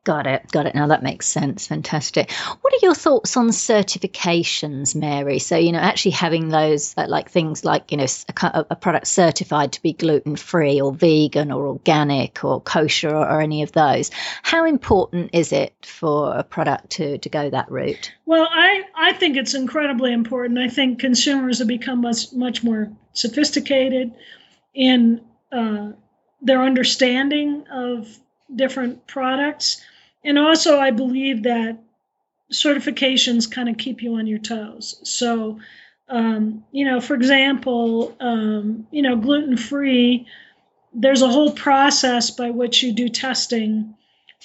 [0.05, 0.51] Got it.
[0.51, 0.75] Got it.
[0.75, 1.67] Now that makes sense.
[1.67, 2.31] Fantastic.
[2.33, 5.39] What are your thoughts on certifications, Mary?
[5.39, 8.07] So, you know, actually having those uh, like things like, you know,
[8.43, 13.29] a, a product certified to be gluten free or vegan or organic or kosher or,
[13.29, 14.11] or, any of those.
[14.43, 18.13] How important is it for a product to, to go that route?
[18.25, 20.59] Well, I, I think it's incredibly important.
[20.59, 24.13] I think consumers have become much, much more sophisticated
[24.75, 25.93] in uh,
[26.41, 28.09] their understanding of
[28.55, 29.85] different products.
[30.25, 31.79] And also, I believe that
[32.53, 35.01] certifications kind of keep you on your toes.
[35.05, 35.59] So,
[36.09, 40.27] um, you know, for example, um, you know, gluten free,
[40.93, 43.95] there's a whole process by which you do testing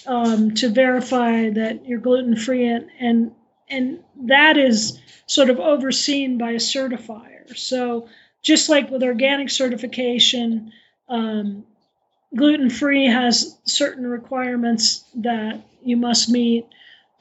[0.06, 3.32] um, to verify that you're gluten free, and, and
[3.70, 7.56] and that is sort of overseen by a certifier.
[7.58, 8.08] So,
[8.42, 10.72] just like with organic certification,
[11.10, 11.66] um,
[12.36, 16.66] gluten free has certain requirements that you must meet.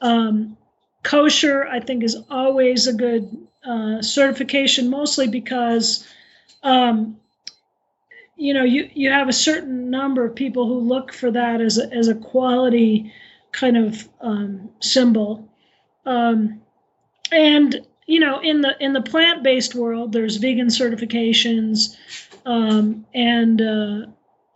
[0.01, 0.57] Um,
[1.03, 6.07] kosher, I think, is always a good uh, certification, mostly because
[6.63, 7.17] um,
[8.35, 11.77] you know you you have a certain number of people who look for that as
[11.77, 13.13] a, as a quality
[13.51, 15.49] kind of um, symbol.
[16.05, 16.61] Um,
[17.31, 21.95] and you know, in the in the plant based world, there's vegan certifications,
[22.45, 24.05] um, and uh,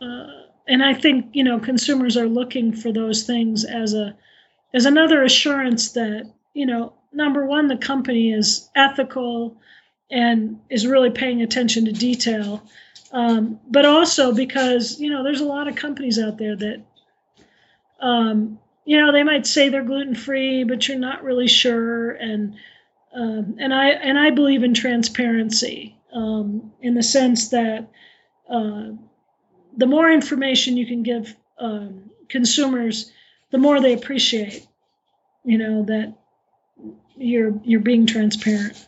[0.01, 0.27] uh,
[0.67, 4.15] and I think you know consumers are looking for those things as a
[4.73, 9.57] as another assurance that you know number one the company is ethical
[10.09, 12.61] and is really paying attention to detail,
[13.13, 16.83] um, but also because you know there's a lot of companies out there that
[18.01, 22.11] um, you know they might say they're gluten free, but you're not really sure.
[22.11, 22.55] And
[23.13, 27.89] um, and I and I believe in transparency um, in the sense that
[28.49, 28.91] uh,
[29.75, 33.11] the more information you can give um, consumers,
[33.51, 34.65] the more they appreciate,
[35.43, 36.13] you know, that
[37.17, 38.87] you're you're being transparent.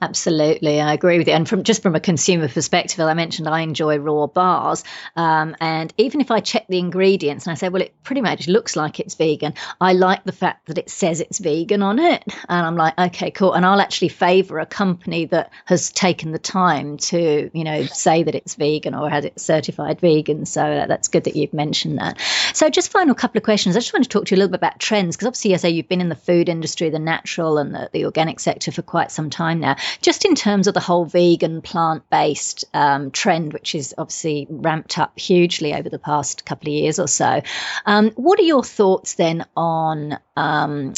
[0.00, 1.32] Absolutely, I agree with you.
[1.32, 4.84] And from just from a consumer perspective, I mentioned I enjoy raw bars,
[5.16, 8.46] um, and even if I check the ingredients and I say, well, it pretty much
[8.46, 12.22] looks like it's vegan, I like the fact that it says it's vegan on it,
[12.46, 13.54] and I'm like, okay, cool.
[13.54, 18.22] And I'll actually favour a company that has taken the time to, you know, say
[18.22, 20.44] that it's vegan or has it certified vegan.
[20.44, 22.20] So that's good that you've mentioned that.
[22.52, 23.76] So just final couple of questions.
[23.76, 25.64] I just want to talk to you a little bit about trends because obviously, as
[25.64, 28.72] I say, you've been in the food industry, the natural and the, the organic sector
[28.72, 33.10] for quite some time now just in terms of the whole vegan plant based um,
[33.10, 37.42] trend, which is obviously ramped up hugely over the past couple of years or so,
[37.84, 40.18] um, what are your thoughts then on?
[40.36, 40.94] Um,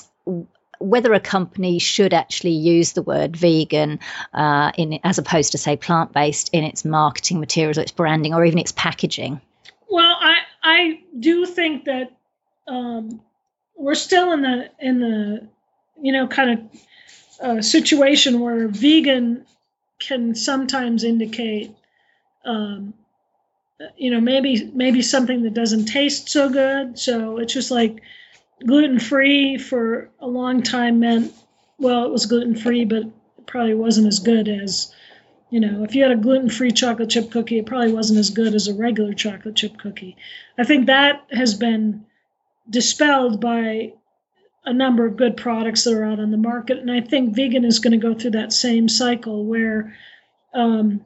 [0.81, 3.99] whether a company should actually use the word vegan
[4.33, 8.35] uh, in as opposed to say plant based in its marketing materials or its branding
[8.35, 9.41] or even its packaging.
[9.91, 12.13] Well, I I do think that
[12.67, 13.21] um,
[13.77, 15.49] we're still in the in the
[16.01, 16.81] you know kind of
[17.41, 19.45] a situation where vegan
[19.99, 21.75] can sometimes indicate,
[22.45, 22.95] um,
[23.97, 26.99] you know, maybe maybe something that doesn't taste so good.
[26.99, 28.01] So it's just like
[28.65, 31.33] gluten free for a long time meant,
[31.79, 34.93] well, it was gluten free, but it probably wasn't as good as,
[35.51, 38.31] you know, if you had a gluten free chocolate chip cookie, it probably wasn't as
[38.31, 40.17] good as a regular chocolate chip cookie.
[40.59, 42.05] I think that has been
[42.69, 43.95] dispelled by
[44.65, 46.79] a number of good products that are out on the market.
[46.79, 49.97] And I think vegan is going to go through that same cycle where,
[50.53, 51.05] um,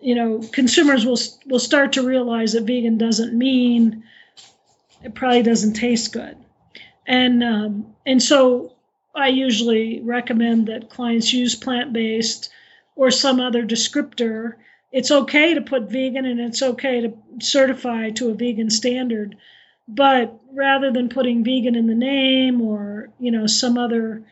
[0.00, 4.04] you know, consumers will will start to realize that vegan doesn't mean
[5.02, 6.36] it probably doesn't taste good,
[7.06, 8.72] and um, and so
[9.14, 12.50] I usually recommend that clients use plant based
[12.96, 14.54] or some other descriptor.
[14.90, 19.36] It's okay to put vegan and it's okay to certify to a vegan standard
[19.88, 24.24] but rather than putting vegan in the name or you know some other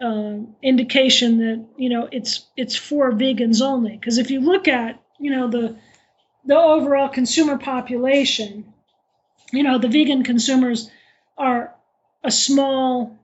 [0.00, 5.00] uh, indication that you know it's it's for vegans only, because if you look at
[5.18, 5.76] you know the
[6.44, 8.72] the overall consumer population,
[9.52, 10.90] you know the vegan consumers
[11.36, 11.74] are
[12.24, 13.18] a small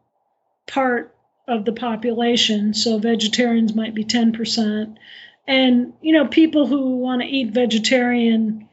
[0.66, 1.14] part
[1.48, 2.74] of the population.
[2.74, 4.96] So vegetarians might be 10%.
[5.46, 8.68] And, you know, people who want to eat vegetarian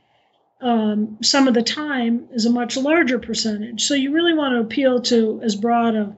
[0.61, 3.83] um, some of the time is a much larger percentage.
[3.83, 6.15] So you really want to appeal to as broad a,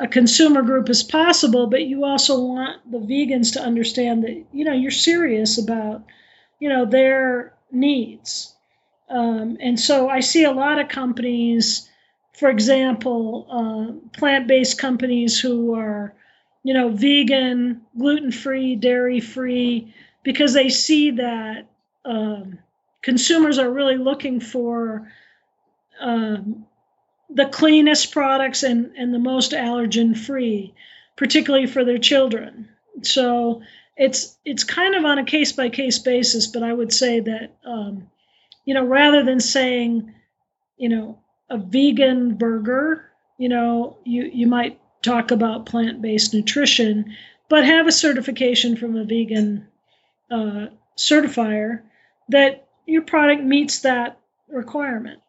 [0.00, 4.64] a consumer group as possible, but you also want the vegans to understand that you
[4.64, 6.04] know you're serious about
[6.60, 8.54] you know their needs.
[9.08, 11.88] Um, and so I see a lot of companies,
[12.32, 16.14] for example, uh, plant-based companies who are
[16.62, 21.68] you know vegan, gluten-free, dairy-free, because they see that.
[22.04, 22.58] Um,
[23.06, 25.08] consumers are really looking for
[26.00, 26.66] um,
[27.30, 30.74] the cleanest products and, and the most allergen free,
[31.14, 32.68] particularly for their children.
[33.02, 33.62] So
[33.96, 37.52] it's it's kind of on a case by case basis, but I would say that
[37.64, 38.10] um,
[38.64, 40.12] you know rather than saying
[40.76, 47.16] you know a vegan burger, you know you you might talk about plant based nutrition,
[47.48, 49.68] but have a certification from a vegan
[50.28, 51.82] uh, certifier
[52.30, 54.18] that your product meets that
[54.48, 55.20] requirement.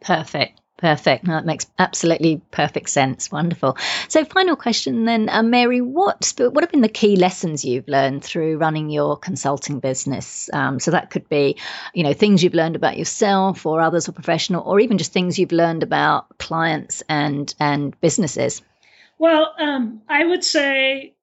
[0.00, 0.60] Perfect.
[0.82, 1.24] Perfect.
[1.24, 3.30] No, that makes absolutely perfect sense.
[3.30, 3.76] Wonderful.
[4.08, 5.80] So, final question then, uh, Mary.
[5.80, 10.50] What what have been the key lessons you've learned through running your consulting business?
[10.52, 11.56] Um, so that could be,
[11.94, 15.38] you know, things you've learned about yourself or others or professional, or even just things
[15.38, 18.60] you've learned about clients and and businesses.
[19.18, 21.14] Well, um, I would say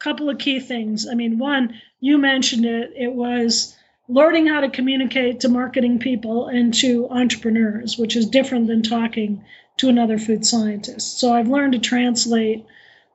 [0.00, 1.06] a couple of key things.
[1.06, 2.92] I mean, one, you mentioned it.
[2.96, 3.76] It was
[4.08, 9.44] learning how to communicate to marketing people and to entrepreneurs, which is different than talking
[9.78, 11.18] to another food scientist.
[11.18, 12.66] So I've learned to translate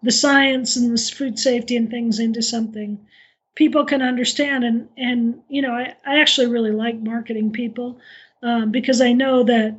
[0.01, 3.05] the science and the food safety and things into something
[3.59, 4.63] people can understand.
[4.63, 7.99] And and you know, I, I actually really like marketing people
[8.41, 9.77] um, because I know that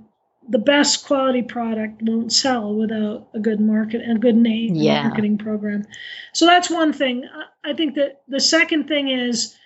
[0.48, 5.04] the best quality product won't sell without a good market and a good name yeah.
[5.04, 5.86] marketing program.
[6.32, 7.28] So that's one thing.
[7.64, 9.56] I think that the second thing is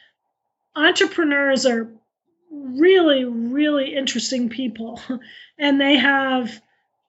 [0.77, 1.93] entrepreneurs are
[2.51, 5.01] really, really interesting people,
[5.59, 6.61] and they have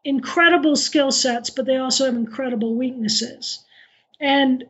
[0.04, 3.64] incredible skill sets, but they also have incredible weaknesses.
[4.20, 4.66] And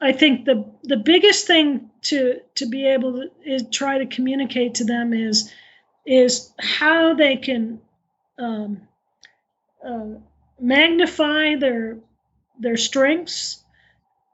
[0.00, 4.76] I think the the biggest thing to to be able to is try to communicate
[4.76, 5.52] to them is
[6.06, 7.80] is how they can
[8.38, 8.82] um,
[9.84, 10.18] uh,
[10.60, 11.98] magnify their
[12.60, 13.62] their strengths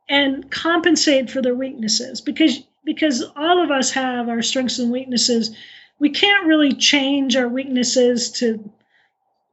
[0.08, 5.56] and compensate for their weaknesses because because all of us have our strengths and weaknesses.
[5.98, 8.70] We can't really change our weaknesses to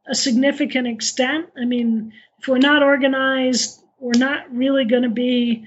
[0.06, 1.46] a significant extent.
[1.56, 5.66] I mean, if we're not organized, we're not really going to be,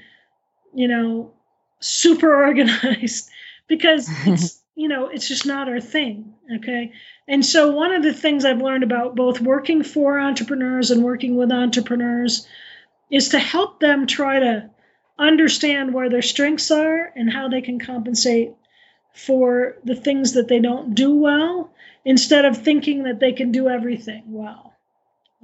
[0.73, 1.33] you know,
[1.79, 3.29] super organized
[3.67, 6.33] because it's, you know, it's just not our thing.
[6.57, 6.91] Okay.
[7.27, 11.35] And so, one of the things I've learned about both working for entrepreneurs and working
[11.37, 12.47] with entrepreneurs
[13.09, 14.69] is to help them try to
[15.17, 18.53] understand where their strengths are and how they can compensate
[19.13, 21.71] for the things that they don't do well
[22.03, 24.74] instead of thinking that they can do everything well.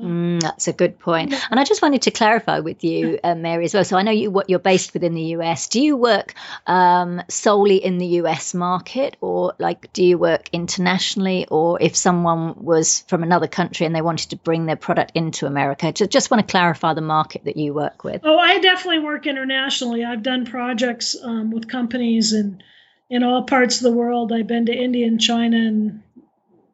[0.01, 1.33] Mm, that's a good point.
[1.49, 3.83] And I just wanted to clarify with you, uh, Mary, as well.
[3.83, 5.67] So I know you what you're based within the US.
[5.67, 6.33] Do you work
[6.67, 11.47] um, solely in the US market, or like do you work internationally?
[11.49, 15.45] Or if someone was from another country and they wanted to bring their product into
[15.45, 18.21] America, just, just want to clarify the market that you work with.
[18.23, 20.03] Oh, I definitely work internationally.
[20.03, 22.63] I've done projects um, with companies in
[23.09, 24.31] in all parts of the world.
[24.31, 26.01] I've been to India and China and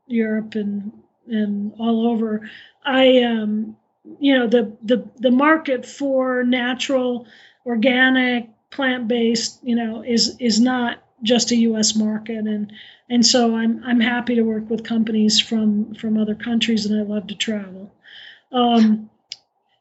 [0.05, 0.91] Europe and
[1.27, 2.49] and all over.
[2.87, 3.75] I um,
[4.19, 7.27] you know the the the market for natural,
[7.65, 11.95] organic, plant based, you know, is is not just a U.S.
[11.95, 12.71] market, and
[13.09, 17.03] and so I'm I'm happy to work with companies from from other countries, and I
[17.03, 17.91] love to travel.
[18.51, 19.09] Um,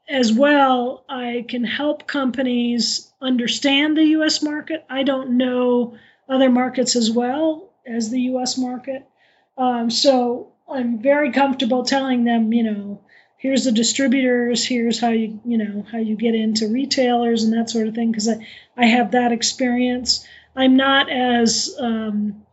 [0.09, 4.43] as well, I can help companies understand the U.S.
[4.43, 4.85] market.
[4.89, 5.97] I don't know
[6.29, 8.59] other markets as well as the U.S.
[8.59, 9.07] market,
[9.57, 13.01] um, so I'm very comfortable telling them, you know,
[13.39, 17.71] here's the distributors, here's how you, you know, how you get into retailers and that
[17.71, 18.47] sort of thing, because I,
[18.77, 20.27] I have that experience.
[20.57, 22.47] I'm not as um,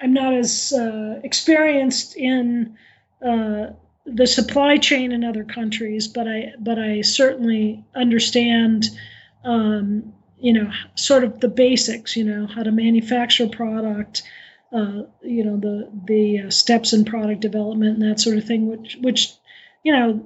[0.00, 2.76] I'm not as uh, experienced in
[3.24, 3.68] uh,
[4.04, 8.84] the supply chain in other countries, but I but I certainly understand,
[9.42, 12.16] um, you know, sort of the basics.
[12.16, 14.22] You know, how to manufacture product,
[14.76, 18.68] uh, you know the the uh, steps in product development and that sort of thing,
[18.68, 19.32] which which
[19.82, 20.22] you know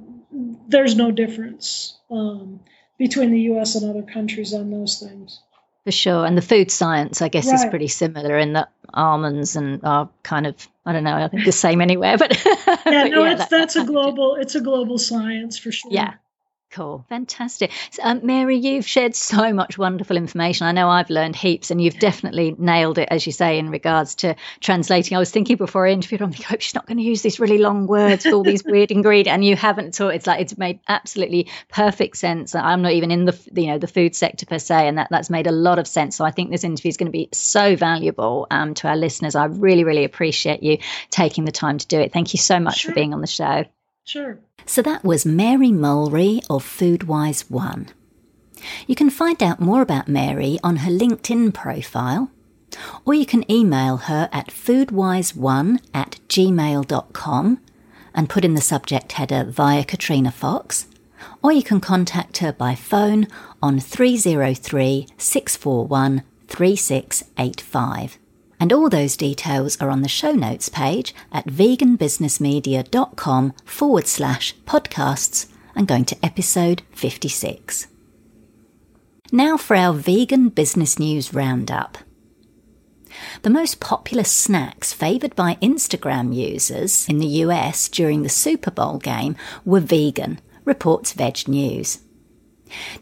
[0.68, 2.60] there's no difference um,
[2.98, 3.76] between the U.S.
[3.76, 5.40] and other countries on those things.
[5.84, 7.54] For sure, and the food science, I guess, right.
[7.54, 11.44] is pretty similar in that almonds and are kind of I don't know, I think
[11.44, 14.60] the same anywhere, but yeah, but no, yeah, it's that, that's a global, it's a
[14.60, 15.92] global science for sure.
[15.92, 16.14] Yeah,
[16.72, 17.72] Cool, fantastic.
[17.90, 20.68] So, um, Mary, you've shared so much wonderful information.
[20.68, 24.14] I know I've learned heaps, and you've definitely nailed it, as you say, in regards
[24.16, 25.16] to translating.
[25.16, 27.22] I was thinking before I interviewed, I'm like, I hope she's not going to use
[27.22, 30.10] these really long words with all these weird ingredients, and you haven't all.
[30.10, 32.54] It's like it's made absolutely perfect sense.
[32.54, 35.28] I'm not even in the you know the food sector per se, and that that's
[35.28, 36.14] made a lot of sense.
[36.14, 39.34] So I think this interview is going to be so valuable um, to our listeners.
[39.34, 40.78] I really, really appreciate you
[41.10, 42.12] taking the time to do it.
[42.12, 42.92] Thank you so much sure.
[42.92, 43.64] for being on the show.
[44.10, 44.40] Sure.
[44.66, 47.90] So that was Mary Mulry of Foodwise One.
[48.88, 52.32] You can find out more about Mary on her LinkedIn profile,
[53.04, 57.60] or you can email her at foodwise1 at gmail.com
[58.12, 60.88] and put in the subject header via Katrina Fox,
[61.40, 63.28] or you can contact her by phone
[63.62, 68.18] on 303 641 3685.
[68.60, 75.46] And all those details are on the show notes page at veganbusinessmedia.com forward slash podcasts
[75.74, 77.86] and going to episode 56.
[79.32, 81.96] Now for our vegan business news roundup.
[83.42, 88.98] The most popular snacks favoured by Instagram users in the US during the Super Bowl
[88.98, 89.34] game
[89.64, 91.98] were vegan, reports Veg News.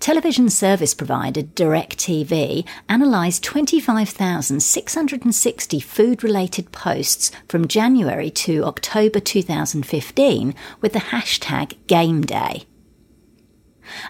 [0.01, 10.93] Television service provider DirecTV analysed 25,660 food related posts from January to October 2015 with
[10.93, 12.65] the hashtag GameDay.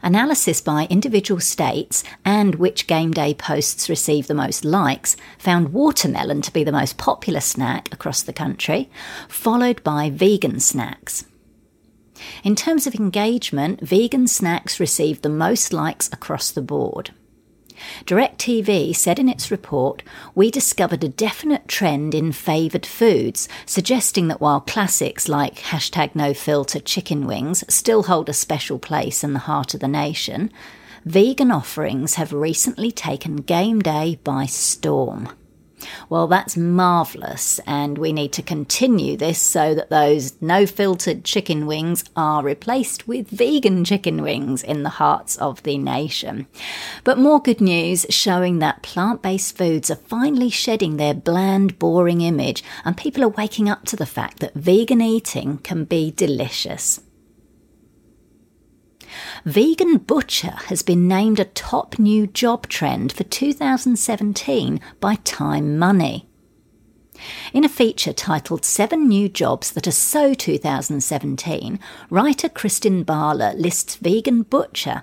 [0.03, 6.43] Analysis by individual states and which game day posts receive the most likes found watermelon
[6.43, 8.91] to be the most popular snack across the country,
[9.29, 11.25] followed by vegan snacks.
[12.45, 17.11] In terms of engagement, vegan snacks received the most likes across the board.
[18.07, 20.03] DirecTV said in its report,
[20.35, 26.35] We discovered a definite trend in favoured foods, suggesting that while classics like hashtag no
[26.35, 30.51] filter chicken wings still hold a special place in the heart of the nation,
[31.05, 35.29] vegan offerings have recently taken game day by storm.
[36.09, 41.67] Well, that's marvellous, and we need to continue this so that those no filtered chicken
[41.67, 46.47] wings are replaced with vegan chicken wings in the hearts of the nation.
[47.05, 52.21] But more good news showing that plant based foods are finally shedding their bland, boring
[52.21, 57.01] image, and people are waking up to the fact that vegan eating can be delicious.
[59.45, 66.29] Vegan butcher has been named a top new job trend for 2017 by Time Money.
[67.53, 71.81] In a feature titled Seven New Jobs That Are So 2017,
[72.11, 75.03] writer Kristen Bahler lists vegan butcher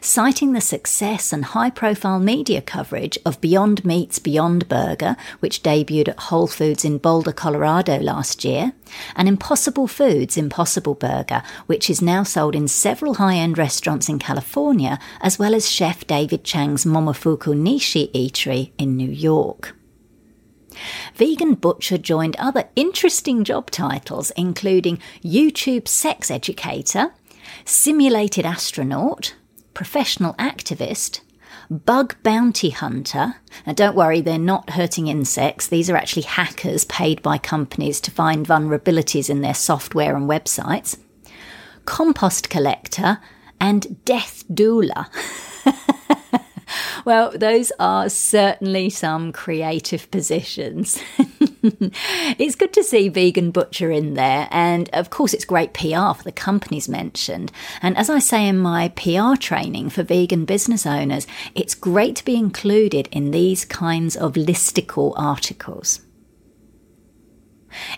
[0.00, 6.08] citing the success and high profile media coverage of Beyond Meat's Beyond Burger, which debuted
[6.08, 8.72] at Whole Foods in Boulder, Colorado last year,
[9.16, 14.18] and Impossible Foods' Impossible Burger, which is now sold in several high end restaurants in
[14.18, 19.76] California, as well as chef David Chang's Momofuku Nishi eatery in New York.
[21.14, 27.12] Vegan Butcher joined other interesting job titles, including YouTube sex educator,
[27.64, 29.34] simulated astronaut,
[29.74, 31.20] professional activist,
[31.70, 33.36] bug bounty hunter.
[33.66, 35.66] Now, don't worry, they're not hurting insects.
[35.66, 40.98] These are actually hackers paid by companies to find vulnerabilities in their software and websites,
[41.84, 43.18] compost collector,
[43.60, 45.06] and death doula.
[47.04, 50.98] well, those are certainly some creative positions.
[51.62, 56.22] it's good to see Vegan Butcher in there, and of course, it's great PR for
[56.24, 57.52] the companies mentioned.
[57.82, 62.24] And as I say in my PR training for vegan business owners, it's great to
[62.24, 66.00] be included in these kinds of listicle articles.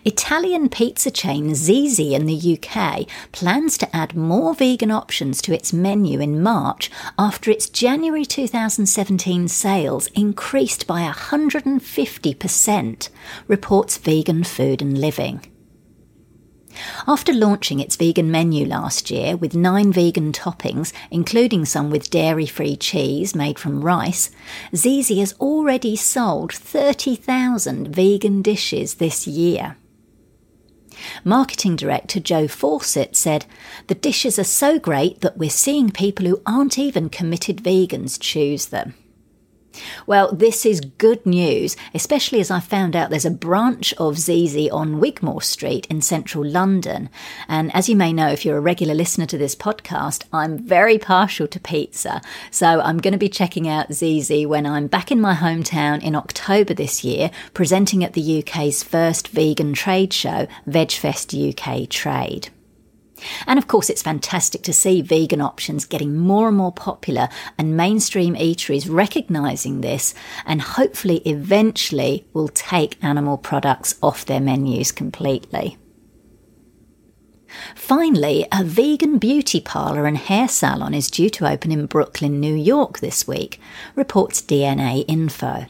[0.05, 5.73] Italian pizza chain Zizzi in the UK plans to add more vegan options to its
[5.73, 13.09] menu in March after its January 2017 sales increased by 150%,
[13.47, 15.52] reports Vegan Food and Living.
[17.07, 22.47] After launching its vegan menu last year with nine vegan toppings, including some with dairy
[22.47, 24.31] free cheese made from rice,
[24.73, 29.77] Zizzi has already sold 30,000 vegan dishes this year.
[31.25, 33.47] Marketing director Joe Fawcett said,
[33.89, 38.67] The dishes are so great that we're seeing people who aren't even committed vegans choose
[38.67, 38.95] them.
[40.07, 44.73] Well, this is good news, especially as I found out there's a branch of Zizzi
[44.73, 47.09] on Wigmore Street in central London.
[47.49, 50.99] And as you may know, if you're a regular listener to this podcast, I'm very
[50.99, 52.21] partial to pizza.
[52.51, 56.15] So I'm going to be checking out Zizzi when I'm back in my hometown in
[56.15, 62.51] October this year, presenting at the UK's first vegan trade show, VegFest UK Trade.
[63.47, 67.77] And of course, it's fantastic to see vegan options getting more and more popular and
[67.77, 70.15] mainstream eateries recognizing this
[70.47, 75.77] and hopefully eventually will take animal products off their menus completely.
[77.75, 82.55] Finally, a vegan beauty parlour and hair salon is due to open in Brooklyn, New
[82.55, 83.61] York this week,
[83.95, 85.67] reports DNA Info.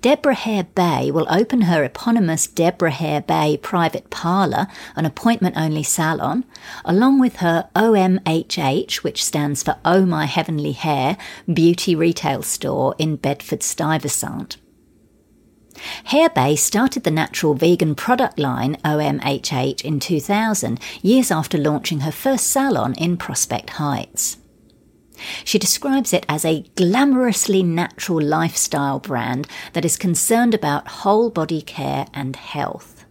[0.00, 4.66] Deborah Hare Bay will open her eponymous Deborah Hare Bay private parlour,
[4.96, 6.44] an appointment only salon,
[6.84, 11.16] along with her OMHH, which stands for Oh My Heavenly Hair,
[11.52, 14.56] beauty retail store in Bedford Stuyvesant.
[16.04, 22.12] Hare Bay started the natural vegan product line OMHH in 2000, years after launching her
[22.12, 24.36] first salon in Prospect Heights.
[25.44, 31.62] She describes it as a glamorously natural lifestyle brand that is concerned about whole body
[31.62, 33.04] care and health.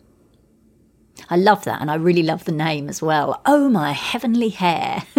[1.30, 3.41] I love that, and I really love the name as well.
[3.45, 5.03] Oh, my heavenly hair.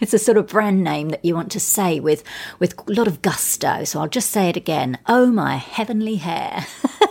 [0.00, 2.22] it's a sort of brand name that you want to say with,
[2.58, 3.84] with a lot of gusto.
[3.84, 4.98] So I'll just say it again.
[5.06, 6.66] Oh, my heavenly hair.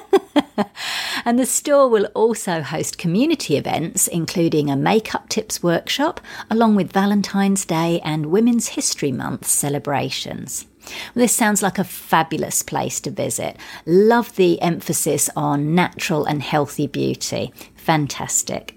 [1.25, 6.91] and the store will also host community events, including a makeup tips workshop, along with
[6.91, 10.65] Valentine's Day and Women's History Month celebrations.
[11.13, 13.57] Well, this sounds like a fabulous place to visit.
[13.85, 17.53] Love the emphasis on natural and healthy beauty.
[17.75, 18.75] Fantastic.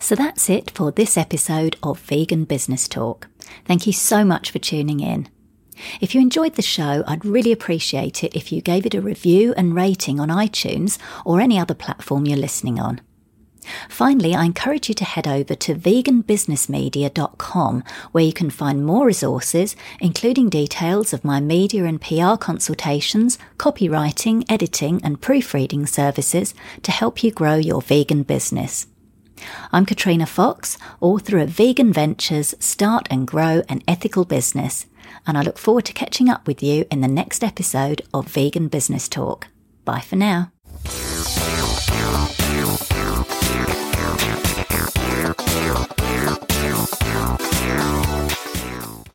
[0.00, 3.28] So that's it for this episode of Vegan Business Talk.
[3.64, 5.28] Thank you so much for tuning in.
[6.00, 9.54] If you enjoyed the show, I'd really appreciate it if you gave it a review
[9.56, 13.00] and rating on iTunes or any other platform you're listening on.
[13.88, 19.76] Finally, I encourage you to head over to veganbusinessmedia.com where you can find more resources,
[20.00, 27.24] including details of my media and PR consultations, copywriting, editing, and proofreading services to help
[27.24, 28.86] you grow your vegan business.
[29.72, 34.86] I'm Katrina Fox, author of Vegan Ventures Start and Grow an Ethical Business
[35.26, 38.68] and I look forward to catching up with you in the next episode of Vegan
[38.68, 39.48] Business Talk.
[39.84, 40.52] Bye for now.